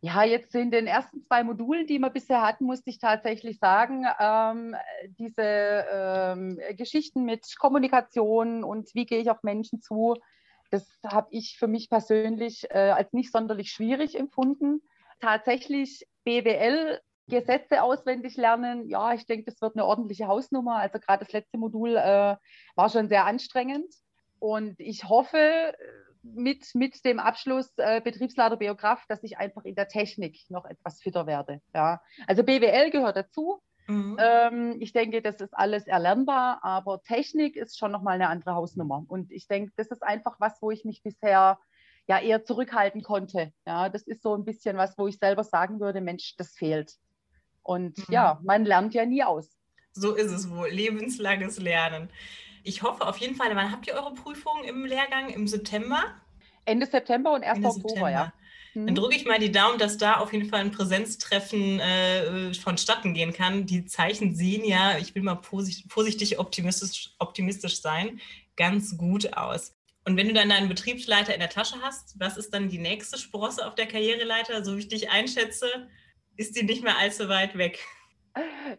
Ja, 0.02 0.24
jetzt 0.24 0.56
in 0.56 0.72
den 0.72 0.88
ersten 0.88 1.22
zwei 1.24 1.44
Modulen, 1.44 1.86
die 1.86 2.00
wir 2.00 2.10
bisher 2.10 2.42
hatten, 2.42 2.64
musste 2.64 2.90
ich 2.90 3.00
tatsächlich 3.00 3.60
sagen, 3.60 4.06
ähm, 4.20 4.76
diese 5.18 5.86
ähm, 5.92 6.58
Geschichten 6.78 7.26
mit 7.26 7.58
Kommunikation 7.58 8.64
und 8.64 8.96
wie 8.96 9.06
gehe 9.06 9.20
ich 9.20 9.30
auf 9.30 9.44
Menschen 9.44 9.82
zu, 9.82 10.16
das 10.72 10.88
habe 11.06 11.28
ich 11.32 11.58
für 11.58 11.68
mich 11.68 11.90
persönlich 11.90 12.70
äh, 12.70 12.92
als 12.92 13.12
nicht 13.12 13.32
sonderlich 13.32 13.72
schwierig 13.72 14.18
empfunden. 14.18 14.82
Tatsächlich 15.20 16.08
BWL 16.24 17.02
Gesetze 17.30 17.84
auswendig 17.84 18.36
lernen, 18.38 18.90
ja, 18.90 19.14
ich 19.14 19.26
denke, 19.26 19.52
das 19.52 19.62
wird 19.62 19.76
eine 19.76 19.86
ordentliche 19.86 20.28
Hausnummer. 20.28 20.78
Also 20.78 21.00
gerade 21.00 21.24
das 21.24 21.32
letzte 21.32 21.58
Modul 21.58 21.96
äh, 21.96 22.36
war 22.76 22.90
schon 22.90 23.08
sehr 23.08 23.26
anstrengend. 23.26 23.94
Und 24.40 24.80
ich 24.80 25.04
hoffe 25.04 25.76
mit, 26.24 26.76
mit 26.76 27.06
dem 27.06 27.20
Abschluss 27.20 27.72
äh, 27.78 28.02
Betriebsleiter 28.02 28.58
Biograf, 28.58 29.06
dass 29.08 29.24
ich 29.24 29.38
einfach 29.38 29.66
in 29.66 29.76
der 29.76 29.88
Technik 29.88 30.40
noch 30.50 30.66
etwas 30.66 31.02
fitter 31.02 31.28
werde. 31.28 31.62
Ja. 31.74 32.02
Also 32.28 32.44
BWL 32.44 32.92
gehört 32.92 33.16
dazu. 33.16 33.62
Mhm. 33.88 34.18
Ähm, 34.20 34.76
ich 34.80 34.94
denke, 34.94 35.22
das 35.22 35.42
ist 35.42 35.54
alles 35.54 35.88
erlernbar, 35.88 36.60
aber 36.64 37.02
Technik 37.02 37.56
ist 37.56 37.78
schon 37.78 37.92
nochmal 37.92 38.16
eine 38.16 38.30
andere 38.30 38.54
Hausnummer. 38.54 39.04
Und 39.08 39.32
ich 39.32 39.48
denke, 39.48 39.72
das 39.78 39.88
ist 39.88 40.04
einfach 40.04 40.40
was, 40.40 40.62
wo 40.62 40.70
ich 40.70 40.86
mich 40.86 41.02
bisher 41.02 41.58
ja 42.08 42.20
eher 42.20 42.44
zurückhalten 42.44 43.02
konnte. 43.02 43.52
Ja, 43.66 43.90
das 43.90 44.04
ist 44.04 44.22
so 44.22 44.36
ein 44.36 44.46
bisschen 44.46 44.78
was, 44.78 44.98
wo 44.98 45.08
ich 45.08 45.18
selber 45.18 45.44
sagen 45.44 45.80
würde, 45.80 46.02
Mensch, 46.02 46.36
das 46.38 46.54
fehlt. 46.54 46.98
Und 47.64 47.98
mhm. 47.98 48.06
ja, 48.10 48.40
man 48.44 48.66
lernt 48.66 48.94
ja 48.94 49.06
nie 49.06 49.24
aus. 49.24 49.58
So 49.94 50.16
ist 50.16 50.32
es 50.32 50.50
wohl. 50.52 50.70
Lebenslanges 50.70 51.60
Lernen. 51.60 52.10
Ich 52.64 52.84
hoffe 52.84 53.08
auf 53.08 53.18
jeden 53.18 53.36
Fall, 53.36 53.56
wann 53.56 53.72
habt 53.72 53.88
ihr 53.88 53.94
eure 53.94 54.14
Prüfung 54.14 54.64
im 54.64 54.86
Lehrgang? 54.86 55.30
Im 55.30 55.48
September? 55.48 56.04
Ende 56.66 56.86
September 56.86 57.34
und 57.34 57.44
1. 57.44 57.58
Ende 57.58 57.68
Oktober, 57.70 57.90
September. 57.90 58.12
ja. 58.12 58.34
Dann 58.76 58.86
mhm. 58.86 58.96
drücke 58.96 59.16
ich 59.16 59.26
mal 59.26 59.40
die 59.40 59.52
Daumen, 59.52 59.80
dass 59.80 59.98
da 59.98 60.18
auf 60.18 60.32
jeden 60.32 60.48
Fall 60.48 60.60
ein 60.60 60.72
Präsenztreffen 60.72 61.80
äh, 61.80 62.54
vonstatten 62.54 63.14
gehen 63.14 63.34
kann. 63.34 63.66
Die 63.66 63.86
Zeichen 63.86 64.36
sehen 64.36 64.64
ja, 64.64 64.98
ich 64.98 65.16
will 65.16 65.24
mal 65.24 65.40
vorsichtig 65.42 66.40
optimistisch, 66.40 67.12
optimistisch 67.18 67.82
sein, 67.82 68.20
ganz 68.56 68.96
gut 68.98 69.34
aus. 69.34 69.76
Und 70.06 70.18
wenn 70.18 70.28
du 70.28 70.34
dann 70.34 70.50
deinen 70.50 70.70
Betriebsleiter 70.70 71.34
in 71.34 71.40
der 71.40 71.50
Tasche 71.50 71.76
hast, 71.82 72.20
was 72.20 72.38
ist 72.38 72.54
dann 72.54 72.70
die 72.70 72.78
nächste 72.78 73.18
Sprosse 73.18 73.68
auf 73.68 73.76
der 73.76 73.88
Karriereleiter? 73.88 74.64
So 74.64 74.76
wie 74.76 74.82
ich 74.82 74.88
dich 74.88 75.10
einschätze, 75.10 75.88
ist 76.38 76.56
die 76.56 76.64
nicht 76.64 76.84
mehr 76.84 76.98
allzu 76.98 77.28
weit 77.28 77.58
weg. 77.58 77.80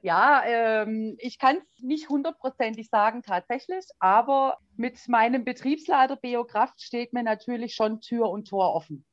Ja, 0.02 0.42
ähm, 0.47 1.16
ich 1.19 1.38
kann 1.38 1.57
es 1.57 1.83
nicht 1.83 2.09
hundertprozentig 2.09 2.88
sagen 2.88 3.23
tatsächlich, 3.23 3.85
aber 3.99 4.59
mit 4.76 5.09
meinem 5.09 5.45
Betriebsleiter 5.45 6.16
Biokraft 6.16 6.80
steht 6.80 7.12
mir 7.12 7.23
natürlich 7.23 7.75
schon 7.75 8.00
Tür 8.00 8.30
und 8.30 8.49
Tor 8.49 8.75
offen. 8.75 9.04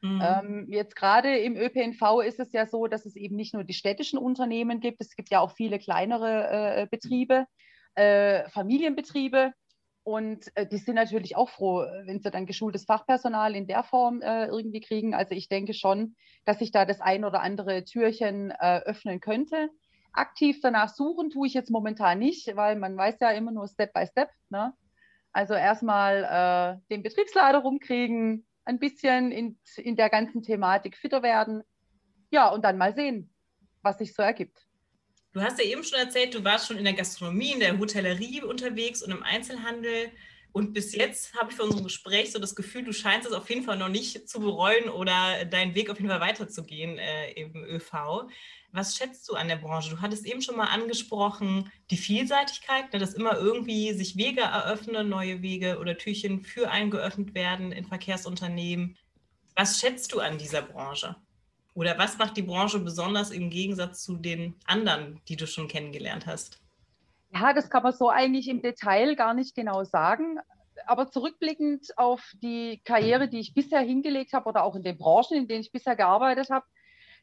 Mhm. 0.00 0.22
Ähm, 0.22 0.66
jetzt 0.68 0.94
gerade 0.94 1.38
im 1.38 1.56
ÖPNV 1.56 2.20
ist 2.24 2.38
es 2.38 2.52
ja 2.52 2.66
so, 2.66 2.86
dass 2.86 3.04
es 3.04 3.16
eben 3.16 3.36
nicht 3.36 3.54
nur 3.54 3.64
die 3.64 3.74
städtischen 3.74 4.18
Unternehmen 4.18 4.80
gibt, 4.80 5.00
es 5.00 5.16
gibt 5.16 5.30
ja 5.30 5.40
auch 5.40 5.52
viele 5.52 5.78
kleinere 5.78 6.82
äh, 6.82 6.86
Betriebe, 6.90 7.46
äh, 7.94 8.48
Familienbetriebe. 8.50 9.52
Und 10.08 10.50
äh, 10.54 10.66
die 10.66 10.78
sind 10.78 10.94
natürlich 10.94 11.36
auch 11.36 11.50
froh, 11.50 11.84
wenn 12.06 12.22
sie 12.22 12.30
dann 12.30 12.46
geschultes 12.46 12.86
Fachpersonal 12.86 13.54
in 13.54 13.66
der 13.66 13.82
Form 13.82 14.22
äh, 14.22 14.46
irgendwie 14.46 14.80
kriegen. 14.80 15.14
Also 15.14 15.34
ich 15.34 15.50
denke 15.50 15.74
schon, 15.74 16.16
dass 16.46 16.60
sich 16.60 16.70
da 16.72 16.86
das 16.86 17.02
ein 17.02 17.26
oder 17.26 17.42
andere 17.42 17.84
Türchen 17.84 18.50
äh, 18.50 18.78
öffnen 18.86 19.20
könnte. 19.20 19.68
Aktiv 20.14 20.60
danach 20.62 20.88
suchen 20.88 21.28
tue 21.28 21.46
ich 21.46 21.52
jetzt 21.52 21.70
momentan 21.70 22.20
nicht, 22.20 22.56
weil 22.56 22.76
man 22.76 22.96
weiß 22.96 23.18
ja 23.20 23.32
immer 23.32 23.52
nur 23.52 23.68
Step 23.68 23.92
by 23.92 24.06
Step. 24.06 24.30
Ne? 24.48 24.72
Also 25.32 25.52
erstmal 25.52 26.24
äh, 26.24 26.80
den 26.90 27.02
Betriebsleiter 27.02 27.58
rumkriegen, 27.58 28.46
ein 28.64 28.78
bisschen 28.78 29.30
in, 29.30 29.58
in 29.76 29.96
der 29.96 30.08
ganzen 30.08 30.42
Thematik 30.42 30.96
fitter 30.96 31.22
werden. 31.22 31.62
Ja, 32.30 32.48
und 32.48 32.64
dann 32.64 32.78
mal 32.78 32.94
sehen, 32.94 33.34
was 33.82 33.98
sich 33.98 34.14
so 34.14 34.22
ergibt. 34.22 34.67
Du 35.32 35.42
hast 35.42 35.58
ja 35.58 35.64
eben 35.64 35.84
schon 35.84 35.98
erzählt, 35.98 36.34
du 36.34 36.42
warst 36.42 36.66
schon 36.66 36.78
in 36.78 36.84
der 36.84 36.94
Gastronomie, 36.94 37.52
in 37.52 37.60
der 37.60 37.78
Hotellerie 37.78 38.42
unterwegs 38.42 39.02
und 39.02 39.10
im 39.10 39.22
Einzelhandel. 39.22 40.10
Und 40.52 40.72
bis 40.72 40.94
jetzt 40.94 41.34
habe 41.34 41.50
ich 41.50 41.56
für 41.56 41.64
unserem 41.64 41.84
Gespräch 41.84 42.32
so 42.32 42.38
das 42.38 42.56
Gefühl, 42.56 42.82
du 42.82 42.92
scheinst 42.92 43.28
es 43.28 43.34
auf 43.34 43.48
jeden 43.50 43.62
Fall 43.62 43.76
noch 43.76 43.90
nicht 43.90 44.28
zu 44.28 44.40
bereuen 44.40 44.88
oder 44.88 45.44
deinen 45.44 45.74
Weg 45.74 45.90
auf 45.90 45.98
jeden 45.98 46.08
Fall 46.08 46.20
weiterzugehen 46.20 46.98
äh, 46.98 47.32
im 47.32 47.64
ÖV. 47.64 48.28
Was 48.72 48.96
schätzt 48.96 49.28
du 49.28 49.34
an 49.34 49.48
der 49.48 49.56
Branche? 49.56 49.90
Du 49.90 50.00
hattest 50.00 50.26
eben 50.26 50.42
schon 50.42 50.56
mal 50.56 50.66
angesprochen, 50.66 51.70
die 51.90 51.96
Vielseitigkeit, 51.96 52.92
ne, 52.92 52.98
dass 52.98 53.14
immer 53.14 53.36
irgendwie 53.36 53.92
sich 53.92 54.16
Wege 54.16 54.40
eröffnen, 54.40 55.08
neue 55.08 55.42
Wege 55.42 55.78
oder 55.78 55.96
Türchen 55.96 56.42
für 56.42 56.70
einen 56.70 56.90
geöffnet 56.90 57.34
werden 57.34 57.70
in 57.72 57.84
Verkehrsunternehmen. 57.84 58.96
Was 59.54 59.78
schätzt 59.78 60.12
du 60.12 60.20
an 60.20 60.38
dieser 60.38 60.62
Branche? 60.62 61.16
Oder 61.78 61.96
was 61.96 62.18
macht 62.18 62.36
die 62.36 62.42
Branche 62.42 62.80
besonders 62.80 63.30
im 63.30 63.50
Gegensatz 63.50 64.02
zu 64.02 64.16
den 64.16 64.56
anderen, 64.66 65.20
die 65.28 65.36
du 65.36 65.46
schon 65.46 65.68
kennengelernt 65.68 66.26
hast? 66.26 66.60
Ja, 67.32 67.52
das 67.52 67.70
kann 67.70 67.84
man 67.84 67.92
so 67.92 68.10
eigentlich 68.10 68.48
im 68.48 68.60
Detail 68.62 69.14
gar 69.14 69.32
nicht 69.32 69.54
genau 69.54 69.84
sagen. 69.84 70.40
Aber 70.86 71.08
zurückblickend 71.08 71.96
auf 71.96 72.32
die 72.42 72.80
Karriere, 72.84 73.28
die 73.28 73.38
ich 73.38 73.54
bisher 73.54 73.78
hingelegt 73.78 74.32
habe 74.32 74.48
oder 74.48 74.64
auch 74.64 74.74
in 74.74 74.82
den 74.82 74.98
Branchen, 74.98 75.36
in 75.36 75.46
denen 75.46 75.60
ich 75.60 75.70
bisher 75.70 75.94
gearbeitet 75.94 76.50
habe, 76.50 76.66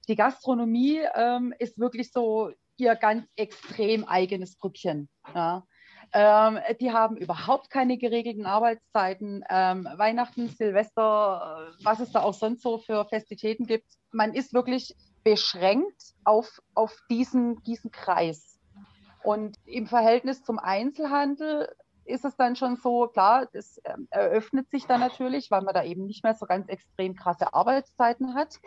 die 0.08 0.16
Gastronomie 0.16 1.02
ähm, 1.16 1.54
ist 1.60 1.78
wirklich 1.78 2.14
so 2.14 2.52
ihr 2.78 2.96
ganz 2.96 3.26
extrem 3.36 4.06
eigenes 4.06 4.56
Brückchen. 4.56 5.10
Ja. 5.34 5.68
Ähm, 6.14 6.60
die 6.80 6.92
haben 6.92 7.18
überhaupt 7.18 7.70
keine 7.70 7.98
geregelten 7.98 8.46
Arbeitszeiten. 8.46 9.44
Ähm, 9.50 9.88
Weihnachten, 9.96 10.50
Silvester, 10.50 11.70
äh, 11.80 11.84
was 11.84 12.00
es 12.00 12.12
da 12.12 12.22
auch 12.22 12.34
sonst 12.34 12.62
so 12.62 12.78
für 12.78 13.06
Festivitäten 13.06 13.66
gibt. 13.66 13.88
Man 14.12 14.34
ist 14.34 14.54
wirklich 14.54 14.96
beschränkt 15.24 16.14
auf, 16.24 16.62
auf 16.74 16.96
diesen, 17.10 17.62
diesen 17.64 17.92
Kreis. 17.92 18.60
Und 19.24 19.58
im 19.66 19.88
Verhältnis 19.88 20.44
zum 20.44 20.60
Einzelhandel 20.60 21.68
ist 22.06 22.24
es 22.24 22.36
dann 22.36 22.56
schon 22.56 22.76
so, 22.78 23.08
klar, 23.08 23.48
das 23.52 23.82
ähm, 23.86 24.08
eröffnet 24.12 24.70
sich 24.70 24.86
dann 24.86 25.00
natürlich, 25.00 25.50
weil 25.50 25.62
man 25.62 25.74
da 25.74 25.84
eben 25.84 26.06
nicht 26.06 26.24
mehr 26.24 26.36
so 26.36 26.46
ganz 26.46 26.68
extrem 26.70 27.16
krasse 27.16 27.54
Arbeitszeiten 27.54 28.36
hat. 28.36 28.60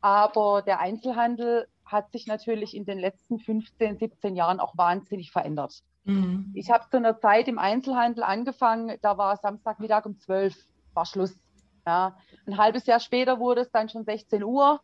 Aber 0.00 0.62
der 0.62 0.80
Einzelhandel 0.80 1.68
hat 1.84 2.10
sich 2.12 2.26
natürlich 2.26 2.74
in 2.74 2.84
den 2.84 2.98
letzten 2.98 3.38
15, 3.38 3.98
17 3.98 4.36
Jahren 4.36 4.60
auch 4.60 4.76
wahnsinnig 4.76 5.30
verändert. 5.30 5.82
Mhm. 6.04 6.52
Ich 6.54 6.70
habe 6.70 6.88
zu 6.90 6.96
einer 6.96 7.18
Zeit 7.18 7.48
im 7.48 7.58
Einzelhandel 7.58 8.22
angefangen, 8.22 8.96
da 9.02 9.18
war 9.18 9.36
Samstagmittag 9.36 10.06
um 10.06 10.18
12 10.18 10.54
war 10.94 11.06
Schluss. 11.06 11.38
Ja. 11.86 12.16
Ein 12.46 12.58
halbes 12.58 12.86
Jahr 12.86 13.00
später 13.00 13.38
wurde 13.38 13.62
es 13.62 13.70
dann 13.70 13.88
schon 13.88 14.04
16 14.04 14.42
Uhr. 14.44 14.80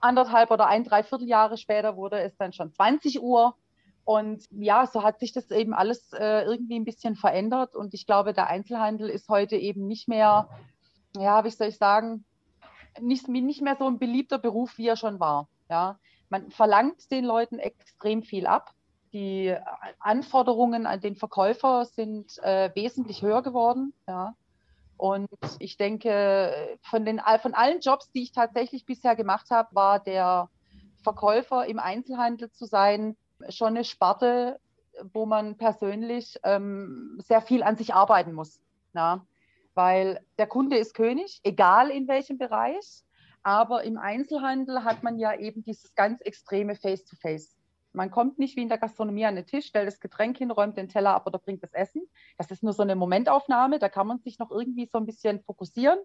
Anderthalb 0.00 0.50
oder 0.50 0.66
ein, 0.66 0.84
dreiviertel 0.84 1.26
Jahre 1.26 1.56
später 1.56 1.96
wurde 1.96 2.20
es 2.20 2.36
dann 2.36 2.52
schon 2.52 2.72
20 2.72 3.22
Uhr. 3.22 3.54
Und 4.04 4.44
ja, 4.50 4.86
so 4.86 5.02
hat 5.02 5.20
sich 5.20 5.32
das 5.32 5.50
eben 5.50 5.74
alles 5.74 6.12
äh, 6.12 6.42
irgendwie 6.44 6.76
ein 6.76 6.84
bisschen 6.84 7.14
verändert. 7.14 7.76
Und 7.76 7.94
ich 7.94 8.06
glaube, 8.06 8.32
der 8.32 8.48
Einzelhandel 8.48 9.08
ist 9.08 9.28
heute 9.28 9.56
eben 9.56 9.86
nicht 9.86 10.08
mehr, 10.08 10.48
ja, 11.16 11.44
wie 11.44 11.50
soll 11.50 11.68
ich 11.68 11.78
sagen, 11.78 12.24
nicht, 13.00 13.28
nicht 13.28 13.62
mehr 13.62 13.76
so 13.78 13.86
ein 13.86 13.98
beliebter 13.98 14.38
Beruf, 14.38 14.76
wie 14.76 14.88
er 14.88 14.96
schon 14.96 15.20
war. 15.20 15.48
Ja. 15.70 15.98
Man 16.28 16.50
verlangt 16.50 17.10
den 17.10 17.24
Leuten 17.24 17.58
extrem 17.58 18.22
viel 18.22 18.46
ab. 18.46 18.74
Die 19.12 19.54
Anforderungen 20.00 20.86
an 20.86 21.00
den 21.00 21.16
Verkäufer 21.16 21.84
sind 21.84 22.38
äh, 22.42 22.70
wesentlich 22.74 23.22
höher 23.22 23.42
geworden. 23.42 23.92
Ja. 24.08 24.34
Und 24.96 25.28
ich 25.58 25.76
denke, 25.76 26.78
von, 26.82 27.04
den, 27.04 27.20
von 27.40 27.54
allen 27.54 27.80
Jobs, 27.80 28.10
die 28.12 28.22
ich 28.22 28.32
tatsächlich 28.32 28.86
bisher 28.86 29.16
gemacht 29.16 29.50
habe, 29.50 29.74
war 29.74 29.98
der 29.98 30.48
Verkäufer 31.02 31.66
im 31.66 31.78
Einzelhandel 31.78 32.50
zu 32.52 32.64
sein 32.64 33.16
schon 33.48 33.68
eine 33.68 33.84
Sparte, 33.84 34.60
wo 35.12 35.26
man 35.26 35.56
persönlich 35.56 36.38
ähm, 36.44 37.18
sehr 37.22 37.42
viel 37.42 37.62
an 37.62 37.76
sich 37.76 37.92
arbeiten 37.94 38.32
muss. 38.32 38.60
Ja 38.94 39.22
weil 39.74 40.20
der 40.38 40.46
Kunde 40.46 40.76
ist 40.76 40.94
König, 40.94 41.40
egal 41.44 41.90
in 41.90 42.08
welchem 42.08 42.38
Bereich. 42.38 43.02
Aber 43.42 43.82
im 43.82 43.98
Einzelhandel 43.98 44.84
hat 44.84 45.02
man 45.02 45.18
ja 45.18 45.34
eben 45.34 45.64
dieses 45.64 45.94
ganz 45.94 46.20
extreme 46.20 46.76
Face-to-Face. 46.76 47.56
Man 47.92 48.10
kommt 48.10 48.38
nicht 48.38 48.56
wie 48.56 48.62
in 48.62 48.68
der 48.68 48.78
Gastronomie 48.78 49.26
an 49.26 49.36
den 49.36 49.46
Tisch, 49.46 49.66
stellt 49.66 49.86
das 49.86 50.00
Getränk 50.00 50.38
hin, 50.38 50.50
räumt 50.50 50.76
den 50.76 50.88
Teller 50.88 51.14
ab 51.14 51.26
oder 51.26 51.38
bringt 51.38 51.62
das 51.62 51.72
Essen. 51.72 52.02
Das 52.38 52.50
ist 52.50 52.62
nur 52.62 52.72
so 52.72 52.82
eine 52.82 52.96
Momentaufnahme, 52.96 53.78
da 53.78 53.88
kann 53.88 54.06
man 54.06 54.18
sich 54.18 54.38
noch 54.38 54.50
irgendwie 54.50 54.88
so 54.90 54.98
ein 54.98 55.06
bisschen 55.06 55.40
fokussieren. 55.40 55.98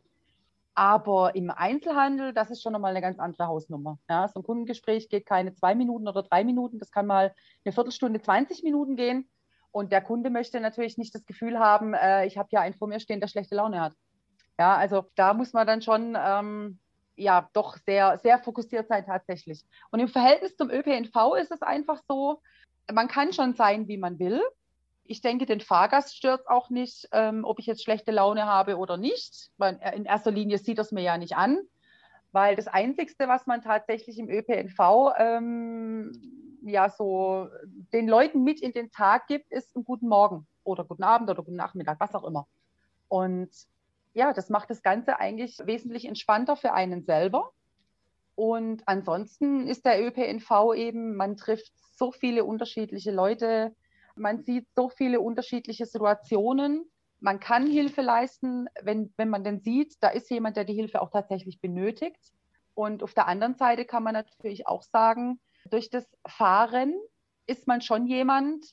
Aber 0.75 1.33
im 1.33 1.49
Einzelhandel, 1.49 2.33
das 2.33 2.51
ist 2.51 2.61
schon 2.61 2.73
nochmal 2.73 2.91
eine 2.91 3.01
ganz 3.01 3.17
andere 3.17 3.47
Hausnummer. 3.47 3.97
Ja, 4.09 4.27
so 4.27 4.39
ein 4.39 4.43
Kundengespräch 4.43 5.09
geht 5.09 5.25
keine 5.25 5.53
zwei 5.53 5.73
Minuten 5.73 6.07
oder 6.07 6.21
drei 6.21 6.43
Minuten, 6.43 6.77
das 6.77 6.91
kann 6.91 7.07
mal 7.07 7.33
eine 7.65 7.73
Viertelstunde, 7.73 8.21
20 8.21 8.63
Minuten 8.63 8.95
gehen. 8.95 9.27
Und 9.71 9.91
der 9.91 10.01
Kunde 10.01 10.29
möchte 10.29 10.59
natürlich 10.59 10.97
nicht 10.97 11.15
das 11.15 11.25
Gefühl 11.25 11.57
haben, 11.57 11.93
äh, 11.93 12.25
ich 12.25 12.37
habe 12.37 12.49
ja 12.51 12.61
einen 12.61 12.75
vor 12.75 12.87
mir 12.87 12.99
stehen, 12.99 13.19
der 13.19 13.27
schlechte 13.27 13.55
Laune 13.55 13.81
hat. 13.81 13.93
Ja, 14.59 14.75
also 14.75 15.05
da 15.15 15.33
muss 15.33 15.53
man 15.53 15.67
dann 15.67 15.81
schon 15.81 16.17
ähm, 16.19 16.79
ja 17.17 17.49
doch 17.53 17.77
sehr, 17.77 18.19
sehr 18.19 18.39
fokussiert 18.39 18.87
sein 18.87 19.05
tatsächlich. 19.05 19.65
Und 19.91 19.99
im 19.99 20.07
Verhältnis 20.07 20.55
zum 20.55 20.69
ÖPNV 20.69 21.35
ist 21.39 21.51
es 21.51 21.61
einfach 21.61 22.01
so, 22.07 22.41
man 22.91 23.07
kann 23.07 23.33
schon 23.33 23.53
sein, 23.53 23.87
wie 23.87 23.97
man 23.97 24.19
will. 24.19 24.41
Ich 25.03 25.21
denke, 25.21 25.45
den 25.45 25.61
Fahrgast 25.61 26.15
stört 26.15 26.47
auch 26.47 26.69
nicht, 26.69 27.07
ähm, 27.11 27.43
ob 27.43 27.59
ich 27.59 27.65
jetzt 27.65 27.83
schlechte 27.83 28.11
Laune 28.11 28.45
habe 28.45 28.77
oder 28.77 28.97
nicht. 28.97 29.49
Weil 29.57 29.79
in 29.95 30.05
erster 30.05 30.31
Linie 30.31 30.57
sieht 30.57 30.77
das 30.77 30.91
mir 30.91 31.01
ja 31.01 31.17
nicht 31.17 31.35
an, 31.35 31.59
weil 32.31 32.55
das 32.55 32.67
Einzige, 32.67 33.27
was 33.27 33.47
man 33.47 33.61
tatsächlich 33.61 34.19
im 34.19 34.29
ÖPNV 34.29 35.13
ähm, 35.17 36.59
ja 36.61 36.89
so 36.89 37.49
den 37.93 38.07
Leuten 38.07 38.43
mit 38.43 38.61
in 38.61 38.73
den 38.73 38.91
Tag 38.91 39.27
gibt, 39.27 39.51
ist 39.51 39.75
einen 39.75 39.85
guten 39.85 40.07
Morgen 40.07 40.45
oder 40.63 40.83
guten 40.83 41.03
Abend 41.03 41.29
oder 41.29 41.41
guten 41.41 41.55
Nachmittag, 41.55 41.99
was 41.99 42.13
auch 42.13 42.25
immer. 42.25 42.47
Und 43.07 43.49
ja, 44.17 44.33
das 44.33 44.49
macht 44.49 44.71
das 44.71 44.81
Ganze 44.81 45.19
eigentlich 45.19 45.59
wesentlich 45.63 46.05
entspannter 46.05 46.55
für 46.55 46.73
einen 46.73 47.03
selber. 47.03 47.51
Und 48.33 48.81
ansonsten 48.87 49.67
ist 49.67 49.85
der 49.85 50.03
ÖPNV 50.03 50.73
eben, 50.75 51.15
man 51.15 51.37
trifft 51.37 51.71
so 51.95 52.11
viele 52.11 52.43
unterschiedliche 52.43 53.11
Leute, 53.11 53.75
man 54.15 54.41
sieht 54.41 54.67
so 54.75 54.89
viele 54.89 55.21
unterschiedliche 55.21 55.85
Situationen. 55.85 56.89
Man 57.19 57.39
kann 57.39 57.67
Hilfe 57.67 58.01
leisten, 58.01 58.67
wenn, 58.81 59.13
wenn 59.17 59.29
man 59.29 59.43
denn 59.43 59.59
sieht, 59.59 59.95
da 60.01 60.09
ist 60.09 60.31
jemand, 60.31 60.57
der 60.57 60.65
die 60.65 60.73
Hilfe 60.73 61.03
auch 61.03 61.11
tatsächlich 61.11 61.61
benötigt. 61.61 62.33
Und 62.73 63.03
auf 63.03 63.13
der 63.13 63.27
anderen 63.27 63.55
Seite 63.55 63.85
kann 63.85 64.01
man 64.01 64.13
natürlich 64.13 64.65
auch 64.65 64.81
sagen, 64.81 65.39
durch 65.69 65.91
das 65.91 66.07
Fahren 66.27 66.95
ist 67.45 67.67
man 67.67 67.81
schon 67.81 68.07
jemand, 68.07 68.65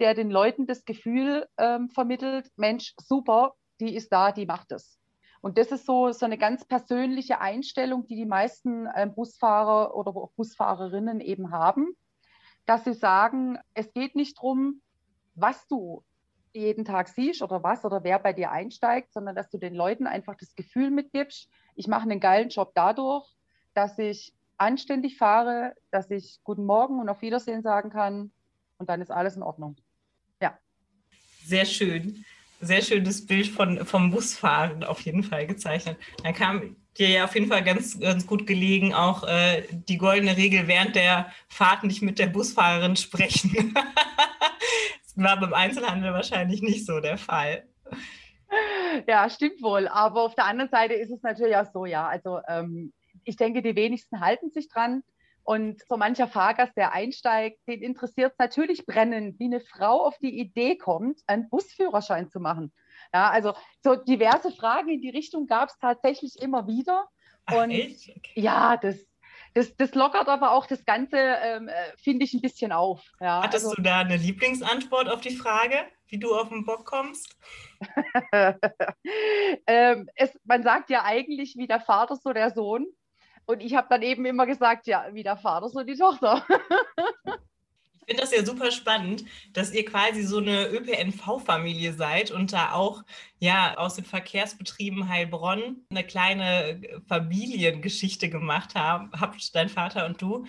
der 0.00 0.12
den 0.12 0.30
Leuten 0.30 0.66
das 0.66 0.84
Gefühl 0.84 1.48
ähm, 1.56 1.88
vermittelt, 1.88 2.50
Mensch, 2.56 2.92
super, 2.98 3.54
die 3.86 3.94
ist 3.94 4.12
da, 4.12 4.32
die 4.32 4.46
macht 4.46 4.72
es. 4.72 4.98
Und 5.40 5.58
das 5.58 5.72
ist 5.72 5.86
so, 5.86 6.12
so 6.12 6.24
eine 6.24 6.38
ganz 6.38 6.64
persönliche 6.64 7.40
Einstellung, 7.40 8.06
die 8.06 8.14
die 8.14 8.26
meisten 8.26 8.88
ähm, 8.94 9.14
Busfahrer 9.14 9.94
oder 9.96 10.12
Busfahrerinnen 10.36 11.20
eben 11.20 11.50
haben. 11.50 11.96
dass 12.64 12.84
sie 12.84 12.94
sagen, 12.94 13.58
es 13.74 13.92
geht 13.92 14.14
nicht 14.14 14.38
darum, 14.38 14.82
was 15.34 15.66
du 15.66 16.04
jeden 16.54 16.84
Tag 16.84 17.08
siehst 17.08 17.42
oder 17.42 17.62
was 17.64 17.84
oder 17.84 18.04
wer 18.04 18.20
bei 18.20 18.32
dir 18.32 18.52
einsteigt, 18.52 19.12
sondern 19.12 19.34
dass 19.34 19.50
du 19.50 19.58
den 19.58 19.74
Leuten 19.74 20.06
einfach 20.06 20.36
das 20.38 20.54
Gefühl 20.54 20.90
mitgibst, 20.90 21.48
ich 21.74 21.88
mache 21.88 22.02
einen 22.02 22.20
geilen 22.20 22.50
Job 22.50 22.72
dadurch, 22.74 23.26
dass 23.74 23.98
ich 23.98 24.32
anständig 24.58 25.16
fahre, 25.16 25.74
dass 25.90 26.10
ich 26.10 26.38
guten 26.44 26.66
Morgen 26.66 27.00
und 27.00 27.08
auf 27.08 27.22
Wiedersehen 27.22 27.62
sagen 27.62 27.90
kann 27.90 28.30
und 28.78 28.88
dann 28.88 29.00
ist 29.00 29.10
alles 29.10 29.34
in 29.34 29.42
Ordnung. 29.42 29.76
Ja. 30.40 30.56
Sehr 31.44 31.64
schön. 31.64 32.24
Sehr 32.64 32.80
schönes 32.80 33.26
Bild 33.26 33.48
von, 33.48 33.84
vom 33.84 34.10
Busfahren 34.10 34.84
auf 34.84 35.00
jeden 35.00 35.24
Fall 35.24 35.46
gezeichnet. 35.46 35.98
Dann 36.22 36.32
kam 36.32 36.76
dir 36.96 37.08
ja 37.08 37.24
auf 37.24 37.34
jeden 37.34 37.48
Fall 37.48 37.64
ganz, 37.64 37.98
ganz 37.98 38.26
gut 38.26 38.46
gelegen, 38.46 38.94
auch 38.94 39.24
äh, 39.24 39.64
die 39.70 39.98
goldene 39.98 40.36
Regel 40.36 40.68
während 40.68 40.94
der 40.94 41.32
Fahrt 41.48 41.84
nicht 41.84 42.02
mit 42.02 42.18
der 42.18 42.28
Busfahrerin 42.28 42.96
sprechen. 42.96 43.74
das 45.04 45.16
war 45.16 45.40
beim 45.40 45.54
Einzelhandel 45.54 46.12
wahrscheinlich 46.12 46.62
nicht 46.62 46.86
so 46.86 47.00
der 47.00 47.18
Fall. 47.18 47.66
Ja, 49.08 49.28
stimmt 49.28 49.62
wohl. 49.62 49.88
Aber 49.88 50.22
auf 50.22 50.34
der 50.34 50.44
anderen 50.44 50.70
Seite 50.70 50.94
ist 50.94 51.10
es 51.10 51.22
natürlich 51.22 51.56
auch 51.56 51.70
so, 51.72 51.84
ja. 51.84 52.06
Also 52.06 52.40
ähm, 52.46 52.92
ich 53.24 53.36
denke, 53.36 53.62
die 53.62 53.74
wenigsten 53.74 54.20
halten 54.20 54.50
sich 54.50 54.68
dran. 54.68 55.02
Und 55.44 55.82
so 55.88 55.96
mancher 55.96 56.28
Fahrgast, 56.28 56.76
der 56.76 56.92
einsteigt, 56.92 57.58
den 57.66 57.82
interessiert 57.82 58.32
es 58.32 58.38
natürlich 58.38 58.86
brennend, 58.86 59.38
wie 59.40 59.46
eine 59.46 59.60
Frau 59.60 60.06
auf 60.06 60.16
die 60.18 60.38
Idee 60.38 60.76
kommt, 60.76 61.20
einen 61.26 61.48
Busführerschein 61.48 62.30
zu 62.30 62.38
machen. 62.38 62.72
Ja, 63.12 63.30
also 63.30 63.54
so 63.82 63.96
diverse 63.96 64.52
Fragen 64.52 64.88
in 64.88 65.00
die 65.00 65.10
Richtung 65.10 65.46
gab 65.46 65.68
es 65.68 65.78
tatsächlich 65.78 66.40
immer 66.40 66.66
wieder. 66.66 67.08
Und 67.52 67.70
echt? 67.70 68.08
Okay. 68.08 68.40
ja, 68.40 68.76
das, 68.76 68.96
das, 69.54 69.74
das 69.76 69.94
lockert 69.94 70.28
aber 70.28 70.52
auch 70.52 70.66
das 70.66 70.84
Ganze, 70.84 71.16
ähm, 71.16 71.68
äh, 71.68 71.74
finde 71.98 72.24
ich, 72.24 72.32
ein 72.34 72.40
bisschen 72.40 72.72
auf. 72.72 73.02
Ja, 73.20 73.42
Hattest 73.42 73.66
also, 73.66 73.76
du 73.76 73.82
da 73.82 74.00
eine 74.00 74.16
Lieblingsantwort 74.16 75.08
auf 75.08 75.20
die 75.20 75.34
Frage, 75.34 75.76
wie 76.06 76.18
du 76.18 76.34
auf 76.34 76.48
den 76.48 76.64
Bock 76.64 76.84
kommst? 76.84 77.36
ähm, 79.66 80.08
es, 80.14 80.30
man 80.44 80.62
sagt 80.62 80.88
ja 80.90 81.02
eigentlich, 81.04 81.56
wie 81.56 81.66
der 81.66 81.80
Vater, 81.80 82.16
so 82.16 82.32
der 82.32 82.50
Sohn. 82.50 82.86
Und 83.46 83.60
ich 83.60 83.74
habe 83.74 83.88
dann 83.90 84.02
eben 84.02 84.24
immer 84.24 84.46
gesagt, 84.46 84.86
ja, 84.86 85.06
wie 85.12 85.22
der 85.22 85.36
Vater, 85.36 85.68
so 85.68 85.82
die 85.82 85.96
Tochter. 85.96 86.46
ich 87.26 88.06
finde 88.06 88.22
das 88.22 88.32
ja 88.32 88.44
super 88.44 88.70
spannend, 88.70 89.24
dass 89.52 89.72
ihr 89.72 89.84
quasi 89.84 90.22
so 90.22 90.38
eine 90.38 90.68
ÖPNV-Familie 90.68 91.92
seid 91.92 92.30
und 92.30 92.52
da 92.52 92.72
auch 92.72 93.02
ja 93.38 93.76
aus 93.76 93.94
den 93.94 94.04
Verkehrsbetrieben 94.04 95.08
Heilbronn 95.08 95.84
eine 95.90 96.04
kleine 96.04 96.80
Familiengeschichte 97.08 98.28
gemacht 98.28 98.74
haben, 98.74 99.10
habt 99.18 99.54
dein 99.54 99.68
Vater 99.68 100.06
und 100.06 100.20
du. 100.20 100.46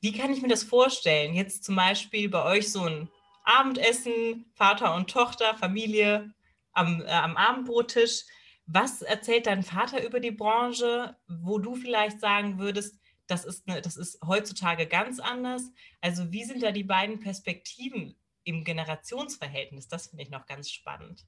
Wie 0.00 0.12
kann 0.12 0.32
ich 0.32 0.42
mir 0.42 0.48
das 0.48 0.64
vorstellen? 0.64 1.34
Jetzt 1.34 1.64
zum 1.64 1.76
Beispiel 1.76 2.28
bei 2.28 2.44
euch 2.44 2.70
so 2.70 2.82
ein 2.82 3.08
Abendessen, 3.44 4.46
Vater 4.54 4.94
und 4.94 5.10
Tochter, 5.10 5.54
Familie 5.54 6.34
am, 6.72 7.02
äh, 7.02 7.10
am 7.10 7.36
Abendbrottisch. 7.36 8.24
Was 8.66 9.02
erzählt 9.02 9.46
dein 9.46 9.62
Vater 9.62 10.04
über 10.04 10.20
die 10.20 10.30
Branche, 10.30 11.16
wo 11.28 11.58
du 11.58 11.74
vielleicht 11.74 12.20
sagen 12.20 12.58
würdest, 12.58 12.98
das 13.26 13.44
ist, 13.44 13.68
eine, 13.68 13.80
das 13.80 13.96
ist 13.96 14.20
heutzutage 14.26 14.86
ganz 14.86 15.20
anders? 15.20 15.70
Also 16.00 16.32
wie 16.32 16.44
sind 16.44 16.62
da 16.62 16.72
die 16.72 16.84
beiden 16.84 17.20
Perspektiven 17.20 18.16
im 18.44 18.64
Generationsverhältnis? 18.64 19.88
Das 19.88 20.08
finde 20.08 20.24
ich 20.24 20.30
noch 20.30 20.46
ganz 20.46 20.70
spannend. 20.70 21.26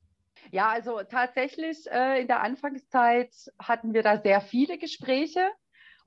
Ja, 0.51 0.69
also 0.69 1.03
tatsächlich 1.03 1.91
äh, 1.91 2.21
in 2.21 2.27
der 2.27 2.41
Anfangszeit 2.41 3.33
hatten 3.59 3.95
wir 3.95 4.03
da 4.03 4.21
sehr 4.21 4.41
viele 4.41 4.79
Gespräche. 4.79 5.51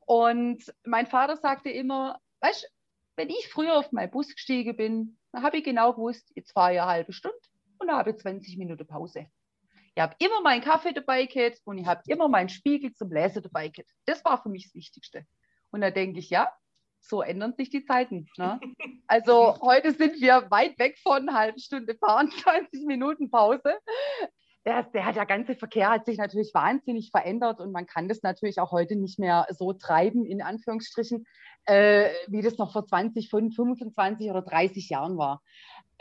Und 0.06 0.74
mein 0.84 1.08
Vater 1.08 1.38
sagte 1.38 1.70
immer, 1.70 2.20
weißt 2.40 2.72
wenn 3.20 3.30
ich 3.30 3.50
früher 3.50 3.78
auf 3.78 3.92
meinen 3.92 4.12
Bus 4.12 4.34
gestiegen 4.34 4.78
bin, 4.78 5.18
dann 5.34 5.44
habe 5.44 5.58
ich 5.58 5.66
genau 5.66 5.92
gewusst, 5.92 6.32
jetzt 6.36 6.54
fahre 6.54 6.74
ich 6.74 6.80
eine 6.80 6.90
halbe 6.90 7.12
Stunde 7.12 7.38
und 7.78 7.92
habe 7.92 8.12
ich 8.12 8.18
20 8.18 8.58
Minuten 8.58 8.88
Pause. 8.88 9.28
Ich 9.96 10.02
habe 10.02 10.16
immer 10.20 10.42
meinen 10.42 10.62
Kaffee 10.62 10.94
dabei 10.94 11.26
gehabt 11.26 11.60
und 11.66 11.78
ich 11.78 11.86
habe 11.86 12.02
immer 12.08 12.28
meinen 12.28 12.50
Spiegel 12.50 12.94
zum 12.94 13.12
Lesen 13.12 13.44
dabei 13.44 13.70
gehabt. 13.70 13.90
Das 14.06 14.24
war 14.24 14.42
für 14.42 14.50
mich 14.50 14.66
das 14.66 14.76
Wichtigste. 14.76 15.26
Und 15.72 15.82
da 15.82 15.92
denke 15.92 16.20
ich, 16.20 16.30
ja, 16.30 16.52
so 17.02 17.22
ändern 17.22 17.54
sich 17.54 17.70
die 17.70 17.86
Zeiten. 17.86 18.28
Ne? 18.38 18.60
Also 19.12 19.60
heute 19.62 19.92
sind 19.92 20.22
wir 20.22 20.52
weit 20.52 20.78
weg 20.78 21.00
von 21.02 21.28
einer 21.28 21.34
halben 21.34 21.60
Stunde 21.60 21.96
fahren, 21.96 22.30
20 22.44 22.86
Minuten 22.86 23.32
Pause. 23.32 23.74
Der, 24.66 24.84
der, 24.84 25.14
der 25.14 25.26
ganze 25.26 25.56
Verkehr 25.56 25.90
hat 25.90 26.06
sich 26.06 26.20
natürlich 26.20 26.54
wahnsinnig 26.54 27.10
verändert 27.10 27.60
und 27.60 27.72
man 27.72 27.88
kann 27.88 28.08
das 28.08 28.22
natürlich 28.22 28.60
auch 28.60 28.72
heute 28.72 28.96
nicht 28.96 29.18
mehr 29.18 29.48
so 29.50 29.74
treiben, 29.74 30.26
in 30.26 30.44
Anführungsstrichen, 30.44 31.26
äh, 31.66 32.10
wie 32.28 32.44
das 32.44 32.60
noch 32.60 32.72
vor 32.72 32.86
20, 32.86 33.30
25 33.30 34.30
oder 34.30 34.44
30 34.44 34.90
Jahren 34.90 35.18
war. 35.18 35.42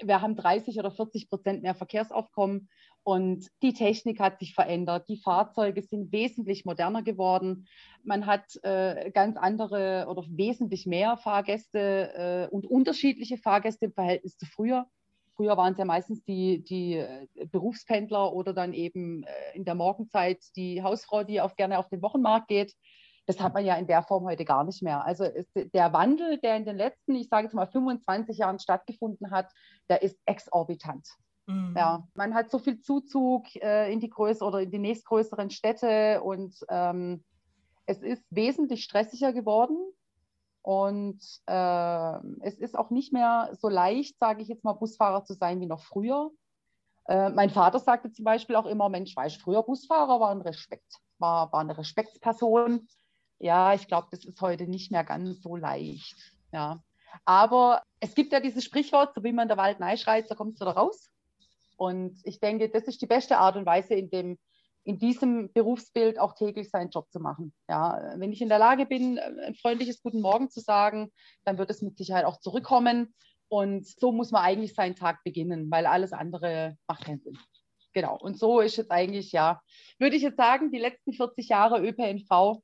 Wir 0.03 0.21
haben 0.21 0.37
30 0.37 0.79
oder 0.79 0.91
40 0.91 1.31
Prozent 1.31 1.63
mehr 1.63 1.75
Verkehrsaufkommen. 1.75 2.69
Und 3.09 3.47
die 3.63 3.73
Technik 3.73 4.21
hat 4.21 4.39
sich 4.39 4.53
verändert, 4.53 5.09
die 5.09 5.17
Fahrzeuge 5.17 5.81
sind 5.81 6.13
wesentlich 6.13 6.67
moderner 6.67 7.03
geworden. 7.03 7.67
Man 8.05 8.27
hat 8.27 8.63
äh, 8.65 9.11
ganz 9.13 9.39
andere 9.39 10.05
oder 10.11 10.25
wesentlich 10.29 10.85
mehr 10.85 11.17
Fahrgäste 11.17 12.49
äh, 12.51 12.55
und 12.55 12.67
unterschiedliche 12.67 13.39
Fahrgäste 13.39 13.87
im 13.87 13.95
Verhältnis 13.95 14.37
zu 14.37 14.45
früher. 14.45 14.89
Früher 15.37 15.57
waren 15.57 15.73
es 15.73 15.79
ja 15.79 15.87
meistens 15.87 16.23
die, 16.27 16.63
die 16.63 16.97
äh, 16.97 17.27
Berufspendler 17.51 18.35
oder 18.35 18.53
dann 18.53 18.75
eben 18.75 19.23
äh, 19.23 19.57
in 19.57 19.65
der 19.65 19.75
Morgenzeit 19.75 20.45
die 20.55 20.83
Hausfrau, 20.83 21.25
die 21.25 21.41
auch 21.41 21.57
gerne 21.57 21.79
auf 21.79 21.89
den 21.89 22.03
Wochenmarkt 22.03 22.49
geht. 22.49 22.75
Das 23.25 23.41
hat 23.41 23.55
man 23.55 23.65
ja 23.65 23.77
in 23.77 23.87
der 23.87 24.03
Form 24.03 24.25
heute 24.25 24.45
gar 24.45 24.65
nicht 24.65 24.83
mehr. 24.83 25.07
Also 25.07 25.25
ist 25.25 25.49
der 25.55 25.95
Wandel, 25.95 26.37
der 26.41 26.59
in 26.59 26.67
den 26.67 26.77
letzten, 26.77 27.15
ich 27.15 27.31
sage 27.31 27.45
jetzt 27.45 27.55
mal 27.55 27.69
25 27.69 28.37
Jahren 28.37 28.59
stattgefunden 28.59 29.31
hat, 29.31 29.51
der 29.89 30.03
ist 30.03 30.19
exorbitant. 30.27 31.09
Mhm. 31.49 31.75
Ja, 31.77 32.07
man 32.15 32.35
hat 32.35 32.51
so 32.51 32.59
viel 32.59 32.79
Zuzug 32.79 33.57
äh, 33.57 33.91
in 33.91 34.01
die 34.01 34.11
größere 34.11 34.47
oder 34.47 34.61
in 34.61 34.71
die 34.71 34.79
nächstgrößeren 34.79 35.51
Städte 35.51 36.23
und 36.23 36.55
ähm, 36.69 37.25
es 37.87 38.03
ist 38.03 38.25
wesentlich 38.31 38.85
stressiger 38.85 39.33
geworden. 39.33 39.79
Und 40.61 41.21
äh, 41.47 42.19
es 42.41 42.59
ist 42.59 42.77
auch 42.77 42.91
nicht 42.91 43.15
mehr 43.15 43.51
so 43.59 43.71
leicht, 43.71 44.19
sage 44.19 44.43
ich 44.43 44.49
jetzt 44.49 44.65
mal, 44.65 44.75
Busfahrer 44.75 45.25
zu 45.25 45.33
sein 45.33 45.61
wie 45.61 45.67
noch 45.67 45.81
früher. 45.81 46.31
Äh, 47.07 47.31
mein 47.31 47.49
Vater 47.49 47.79
sagte 47.79 48.13
zum 48.13 48.27
Beispiel 48.27 48.55
auch 48.55 48.67
immer, 48.67 48.91
Mensch, 48.91 49.17
weißt 49.17 49.41
früher 49.41 49.63
Busfahrer 49.63 50.21
war 50.21 50.31
ein 50.31 50.43
Respekt, 50.43 50.97
war, 51.19 51.51
war 51.53 51.61
eine 51.61 51.79
Respektsperson. 51.79 52.87
Ja, 53.39 53.73
ich 53.73 53.87
glaube, 53.87 54.09
das 54.11 54.27
ist 54.27 54.43
heute 54.43 54.67
nicht 54.67 54.93
mehr 54.93 55.05
ganz 55.05 55.41
so 55.41 55.57
leicht. 55.57 56.35
Ja. 56.53 56.83
Aber 57.25 57.83
es 58.01 58.15
gibt 58.15 58.33
ja 58.33 58.41
dieses 58.41 58.65
Sprichwort, 58.65 59.15
so 59.15 59.25
wie 59.25 59.33
man 59.33 59.49
der 59.49 59.57
Wald 59.57 59.79
schreit, 59.99 60.29
so 60.29 60.35
kommt 60.35 60.55
es 60.55 60.61
wieder 60.61 60.73
raus. 60.73 61.11
Und 61.79 62.21
ich 62.25 62.41
denke, 62.41 62.69
das 62.69 62.85
ist 62.85 63.01
die 63.01 63.07
beste 63.07 63.39
Art 63.39 63.57
und 63.57 63.65
Weise, 63.65 63.95
in, 63.95 64.11
dem, 64.11 64.39
in 64.83 64.99
diesem 64.99 65.53
Berufsbild 65.53 66.19
auch 66.19 66.35
täglich 66.35 66.71
seinen 66.71 66.91
Job 66.91 67.09
zu 67.11 67.21
machen. 67.21 67.55
Ja, 67.69 68.15
wenn 68.17 68.33
ich 68.33 68.43
in 68.43 68.49
der 68.49 68.59
Lage 68.59 68.85
bin, 68.85 69.19
ein 69.19 69.55
freundliches 69.55 70.03
Guten 70.03 70.21
Morgen 70.21 70.51
zu 70.51 70.61
sagen, 70.61 71.13
dann 71.45 71.57
wird 71.57 71.71
es 71.71 71.81
mit 71.81 71.97
Sicherheit 71.97 72.25
auch 72.25 72.41
zurückkommen. 72.41 73.15
Und 73.49 73.87
so 73.87 74.11
muss 74.11 74.33
man 74.33 74.43
eigentlich 74.43 74.75
seinen 74.75 74.97
Tag 74.97 75.23
beginnen, 75.23 75.71
weil 75.71 75.87
alles 75.87 76.13
andere 76.13 76.77
macht 76.89 77.05
keinen 77.05 77.21
Sinn. 77.21 77.39
Genau. 77.95 78.19
Und 78.19 78.37
so 78.37 78.59
ist 78.59 78.77
jetzt 78.77 78.91
eigentlich, 78.91 79.31
ja, 79.31 79.63
würde 80.01 80.17
ich 80.17 80.23
jetzt 80.23 80.37
sagen, 80.37 80.73
die 80.73 80.79
letzten 80.79 81.13
40 81.13 81.49
Jahre 81.49 81.81
ÖPNV. 81.81 82.61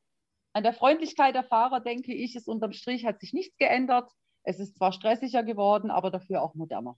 An 0.54 0.62
der 0.64 0.72
Freundlichkeit 0.72 1.36
der 1.36 1.44
Fahrer, 1.44 1.80
denke 1.80 2.12
ich, 2.12 2.34
ist 2.34 2.48
unterm 2.48 2.72
Strich, 2.72 3.06
hat 3.06 3.20
sich 3.20 3.32
nichts 3.32 3.56
geändert. 3.58 4.10
Es 4.42 4.58
ist 4.58 4.76
zwar 4.76 4.92
stressiger 4.92 5.44
geworden, 5.44 5.92
aber 5.92 6.10
dafür 6.10 6.42
auch 6.42 6.54
moderner. 6.54 6.96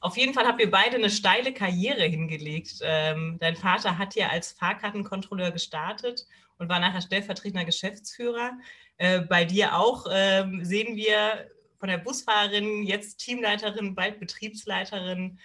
Auf 0.00 0.16
jeden 0.16 0.32
Fall 0.32 0.46
habt 0.46 0.60
ihr 0.60 0.70
beide 0.70 0.96
eine 0.96 1.10
steile 1.10 1.52
Karriere 1.52 2.04
hingelegt. 2.04 2.80
Ähm, 2.82 3.36
dein 3.38 3.54
Vater 3.54 3.98
hat 3.98 4.14
ja 4.14 4.28
als 4.28 4.52
Fahrkartenkontrolleur 4.52 5.50
gestartet 5.50 6.26
und 6.56 6.70
war 6.70 6.80
nachher 6.80 7.02
stellvertretender 7.02 7.66
Geschäftsführer. 7.66 8.52
Äh, 8.96 9.20
bei 9.20 9.44
dir 9.44 9.76
auch 9.76 10.06
ähm, 10.10 10.64
sehen 10.64 10.96
wir 10.96 11.50
von 11.78 11.90
der 11.90 11.98
Busfahrerin, 11.98 12.82
jetzt 12.82 13.18
Teamleiterin, 13.18 13.94
bald 13.94 14.20
Betriebsleiterin, 14.20 15.38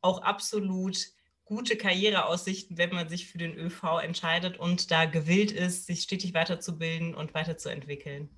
auch 0.00 0.22
absolut 0.22 0.98
gute 1.44 1.76
Karriereaussichten, 1.76 2.78
wenn 2.78 2.94
man 2.94 3.08
sich 3.08 3.28
für 3.28 3.38
den 3.38 3.56
ÖV 3.56 4.00
entscheidet 4.02 4.56
und 4.56 4.90
da 4.90 5.04
gewillt 5.04 5.52
ist, 5.52 5.86
sich 5.86 6.02
stetig 6.02 6.34
weiterzubilden 6.34 7.14
und 7.14 7.34
weiterzuentwickeln. 7.34 8.30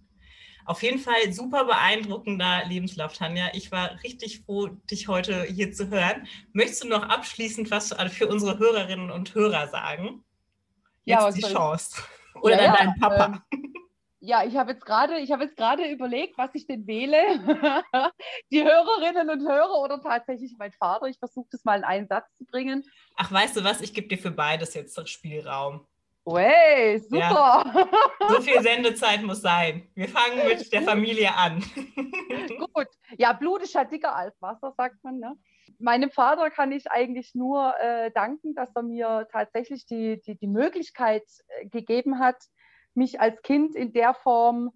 Auf 0.66 0.82
jeden 0.82 0.98
Fall 0.98 1.32
super 1.32 1.64
beeindruckender 1.64 2.62
Lebenslauf, 2.66 3.12
Tanja. 3.12 3.50
Ich 3.52 3.70
war 3.70 4.02
richtig 4.02 4.42
froh, 4.44 4.68
dich 4.90 5.08
heute 5.08 5.44
hier 5.44 5.72
zu 5.72 5.90
hören. 5.90 6.26
Möchtest 6.52 6.84
du 6.84 6.88
noch 6.88 7.02
abschließend 7.02 7.70
was 7.70 7.94
für 8.10 8.28
unsere 8.28 8.58
Hörerinnen 8.58 9.10
und 9.10 9.34
Hörer 9.34 9.68
sagen? 9.68 10.24
Jetzt 11.04 11.20
ja, 11.20 11.30
die 11.30 11.40
Chance. 11.42 12.02
Oder 12.40 12.62
ja, 12.62 12.76
dein 12.76 12.94
Papa. 12.98 13.42
Ähm, 13.52 13.74
ja, 14.20 14.42
ich 14.42 14.56
habe 14.56 14.72
jetzt 14.72 14.86
gerade, 14.86 15.18
ich 15.18 15.30
habe 15.32 15.44
jetzt 15.44 15.56
gerade 15.56 15.86
überlegt, 15.86 16.38
was 16.38 16.54
ich 16.54 16.66
denn 16.66 16.86
wähle. 16.86 17.18
die 18.50 18.64
Hörerinnen 18.64 19.28
und 19.28 19.46
Hörer 19.46 19.82
oder 19.82 20.00
tatsächlich 20.00 20.54
mein 20.58 20.72
Vater. 20.72 21.06
Ich 21.06 21.18
versuche 21.18 21.48
das 21.50 21.62
mal 21.64 21.76
in 21.76 21.84
einen 21.84 22.08
Satz 22.08 22.34
zu 22.38 22.46
bringen. 22.46 22.84
Ach, 23.16 23.30
weißt 23.30 23.54
du 23.54 23.64
was? 23.64 23.82
Ich 23.82 23.92
gebe 23.92 24.08
dir 24.08 24.16
für 24.16 24.30
beides 24.30 24.72
jetzt 24.72 25.08
Spielraum. 25.10 25.86
Way, 26.24 26.98
super. 27.00 27.18
Ja. 27.20 27.88
So 28.28 28.40
viel 28.40 28.62
Sendezeit 28.62 29.22
muss 29.22 29.42
sein. 29.42 29.86
Wir 29.94 30.08
fangen 30.08 30.46
mit 30.48 30.72
der 30.72 30.82
Familie 30.82 31.34
an. 31.34 31.62
Gut. 32.74 32.88
Ja, 33.18 33.34
Blut 33.34 33.62
ist 33.62 33.74
ja 33.74 33.84
dicker 33.84 34.16
als 34.16 34.40
Wasser, 34.40 34.72
sagt 34.76 35.04
man. 35.04 35.18
Ne? 35.18 35.36
Meinem 35.78 36.10
Vater 36.10 36.50
kann 36.50 36.72
ich 36.72 36.90
eigentlich 36.90 37.34
nur 37.34 37.74
äh, 37.78 38.10
danken, 38.12 38.54
dass 38.54 38.74
er 38.74 38.82
mir 38.82 39.28
tatsächlich 39.30 39.84
die, 39.86 40.20
die, 40.22 40.36
die 40.36 40.46
Möglichkeit 40.46 41.24
äh, 41.48 41.66
gegeben 41.66 42.18
hat, 42.18 42.42
mich 42.94 43.20
als 43.20 43.42
Kind 43.42 43.74
in 43.74 43.92
der 43.92 44.14
Form 44.14 44.70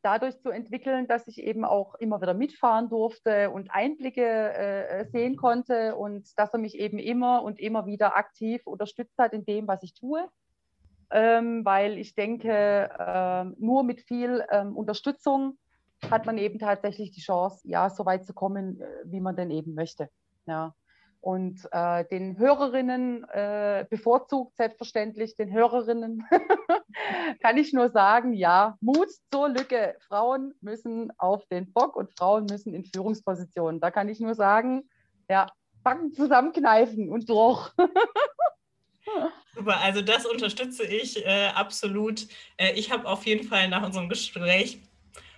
dadurch 0.00 0.38
zu 0.40 0.50
entwickeln, 0.50 1.06
dass 1.06 1.26
ich 1.28 1.38
eben 1.38 1.64
auch 1.64 1.94
immer 1.96 2.20
wieder 2.20 2.34
mitfahren 2.34 2.88
durfte 2.88 3.50
und 3.50 3.70
Einblicke 3.70 4.22
äh, 4.22 5.06
sehen 5.10 5.36
konnte 5.36 5.96
und 5.96 6.38
dass 6.38 6.52
er 6.52 6.58
mich 6.58 6.78
eben 6.78 6.98
immer 6.98 7.42
und 7.42 7.58
immer 7.58 7.86
wieder 7.86 8.16
aktiv 8.16 8.66
unterstützt 8.66 9.16
hat 9.18 9.32
in 9.32 9.44
dem, 9.44 9.66
was 9.66 9.82
ich 9.82 9.94
tue. 9.94 10.28
Ähm, 11.10 11.64
weil 11.64 11.98
ich 11.98 12.14
denke, 12.14 12.50
äh, 12.50 13.44
nur 13.58 13.84
mit 13.84 14.00
viel 14.00 14.44
ähm, 14.50 14.76
Unterstützung 14.76 15.58
hat 16.10 16.26
man 16.26 16.38
eben 16.38 16.58
tatsächlich 16.58 17.10
die 17.12 17.20
Chance, 17.20 17.66
ja, 17.68 17.90
so 17.90 18.04
weit 18.04 18.26
zu 18.26 18.34
kommen, 18.34 18.80
äh, 18.80 18.86
wie 19.04 19.20
man 19.20 19.36
denn 19.36 19.50
eben 19.50 19.74
möchte. 19.74 20.08
Ja. 20.46 20.74
Und 21.20 21.66
äh, 21.72 22.04
den 22.04 22.36
Hörerinnen, 22.36 23.24
äh, 23.30 23.86
bevorzugt 23.88 24.58
selbstverständlich 24.58 25.36
den 25.36 25.50
Hörerinnen, 25.50 26.22
kann 27.42 27.56
ich 27.56 27.72
nur 27.72 27.88
sagen, 27.88 28.34
ja, 28.34 28.76
Mut 28.82 29.08
zur 29.32 29.48
Lücke. 29.48 29.96
Frauen 30.06 30.52
müssen 30.60 31.12
auf 31.16 31.46
den 31.46 31.72
Bock 31.72 31.96
und 31.96 32.10
Frauen 32.18 32.44
müssen 32.44 32.74
in 32.74 32.84
Führungspositionen. 32.84 33.80
Da 33.80 33.90
kann 33.90 34.10
ich 34.10 34.20
nur 34.20 34.34
sagen, 34.34 34.90
ja, 35.30 35.46
Backen 35.82 36.12
zusammenkneifen 36.12 37.08
und 37.10 37.28
durch. 37.30 37.72
Super, 39.54 39.80
also 39.80 40.02
das 40.02 40.26
unterstütze 40.26 40.84
ich 40.84 41.24
äh, 41.24 41.48
absolut. 41.54 42.26
Äh, 42.56 42.72
ich 42.72 42.90
habe 42.90 43.08
auf 43.08 43.24
jeden 43.26 43.46
Fall 43.46 43.68
nach 43.68 43.84
unserem 43.84 44.08
Gespräch 44.08 44.78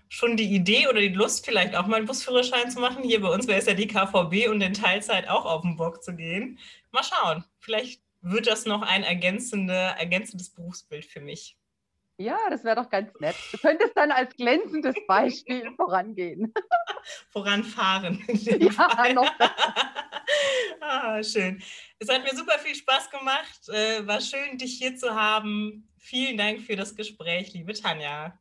schon 0.08 0.36
die 0.36 0.54
Idee 0.54 0.88
oder 0.88 1.00
die 1.00 1.08
Lust, 1.08 1.44
vielleicht 1.44 1.74
auch 1.74 1.86
mal 1.86 1.96
einen 1.96 2.06
Busführerschein 2.06 2.70
zu 2.70 2.80
machen. 2.80 3.02
Hier 3.02 3.20
bei 3.20 3.28
uns 3.28 3.46
wäre 3.46 3.58
es 3.58 3.66
ja 3.66 3.74
die 3.74 3.88
KVB 3.88 4.48
und 4.48 4.60
in 4.60 4.74
Teilzeit 4.74 5.28
auch 5.28 5.44
auf 5.44 5.62
den 5.62 5.76
Bock 5.76 6.02
zu 6.02 6.14
gehen. 6.14 6.58
Mal 6.92 7.02
schauen, 7.02 7.44
vielleicht 7.58 8.00
wird 8.22 8.46
das 8.46 8.66
noch 8.66 8.82
ein 8.82 9.02
ergänzende, 9.02 9.74
ergänzendes 9.74 10.50
Berufsbild 10.50 11.04
für 11.04 11.20
mich. 11.20 11.56
Ja, 12.18 12.38
das 12.48 12.64
wäre 12.64 12.76
doch 12.76 12.88
ganz 12.88 13.12
nett. 13.20 13.36
Du 13.52 13.58
könntest 13.58 13.94
dann 13.94 14.10
als 14.10 14.34
glänzendes 14.36 14.94
Beispiel 15.06 15.70
vorangehen. 15.76 16.52
Voranfahren. 17.30 18.24
Ja, 18.28 19.12
noch 19.12 19.30
ah, 20.80 21.22
schön. 21.22 21.62
Es 21.98 22.08
hat 22.08 22.22
mir 22.22 22.34
super 22.36 22.58
viel 22.58 22.74
Spaß 22.74 23.10
gemacht. 23.10 23.68
Äh, 23.68 24.06
war 24.06 24.20
schön, 24.20 24.58
dich 24.58 24.78
hier 24.78 24.96
zu 24.96 25.14
haben. 25.14 25.88
Vielen 25.98 26.36
Dank 26.36 26.60
für 26.60 26.76
das 26.76 26.94
Gespräch, 26.94 27.52
liebe 27.52 27.72
Tanja. 27.74 28.38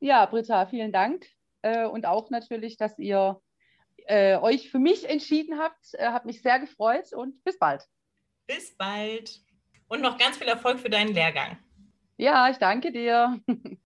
Ja, 0.00 0.26
Britta, 0.26 0.66
vielen 0.66 0.92
Dank. 0.92 1.26
Äh, 1.62 1.86
und 1.86 2.06
auch 2.06 2.30
natürlich, 2.30 2.76
dass 2.76 2.98
ihr 2.98 3.40
äh, 4.06 4.36
euch 4.36 4.70
für 4.70 4.78
mich 4.78 5.08
entschieden 5.08 5.58
habt. 5.58 5.94
Hat 5.98 6.26
mich 6.26 6.42
sehr 6.42 6.58
gefreut 6.58 7.12
und 7.12 7.42
bis 7.44 7.58
bald. 7.58 7.84
Bis 8.46 8.76
bald. 8.76 9.40
Und 9.88 10.00
noch 10.02 10.18
ganz 10.18 10.36
viel 10.36 10.48
Erfolg 10.48 10.80
für 10.80 10.90
deinen 10.90 11.14
Lehrgang. 11.14 11.58
Ja, 12.16 12.50
ich 12.50 12.56
danke 12.56 12.92
dir. 12.92 13.40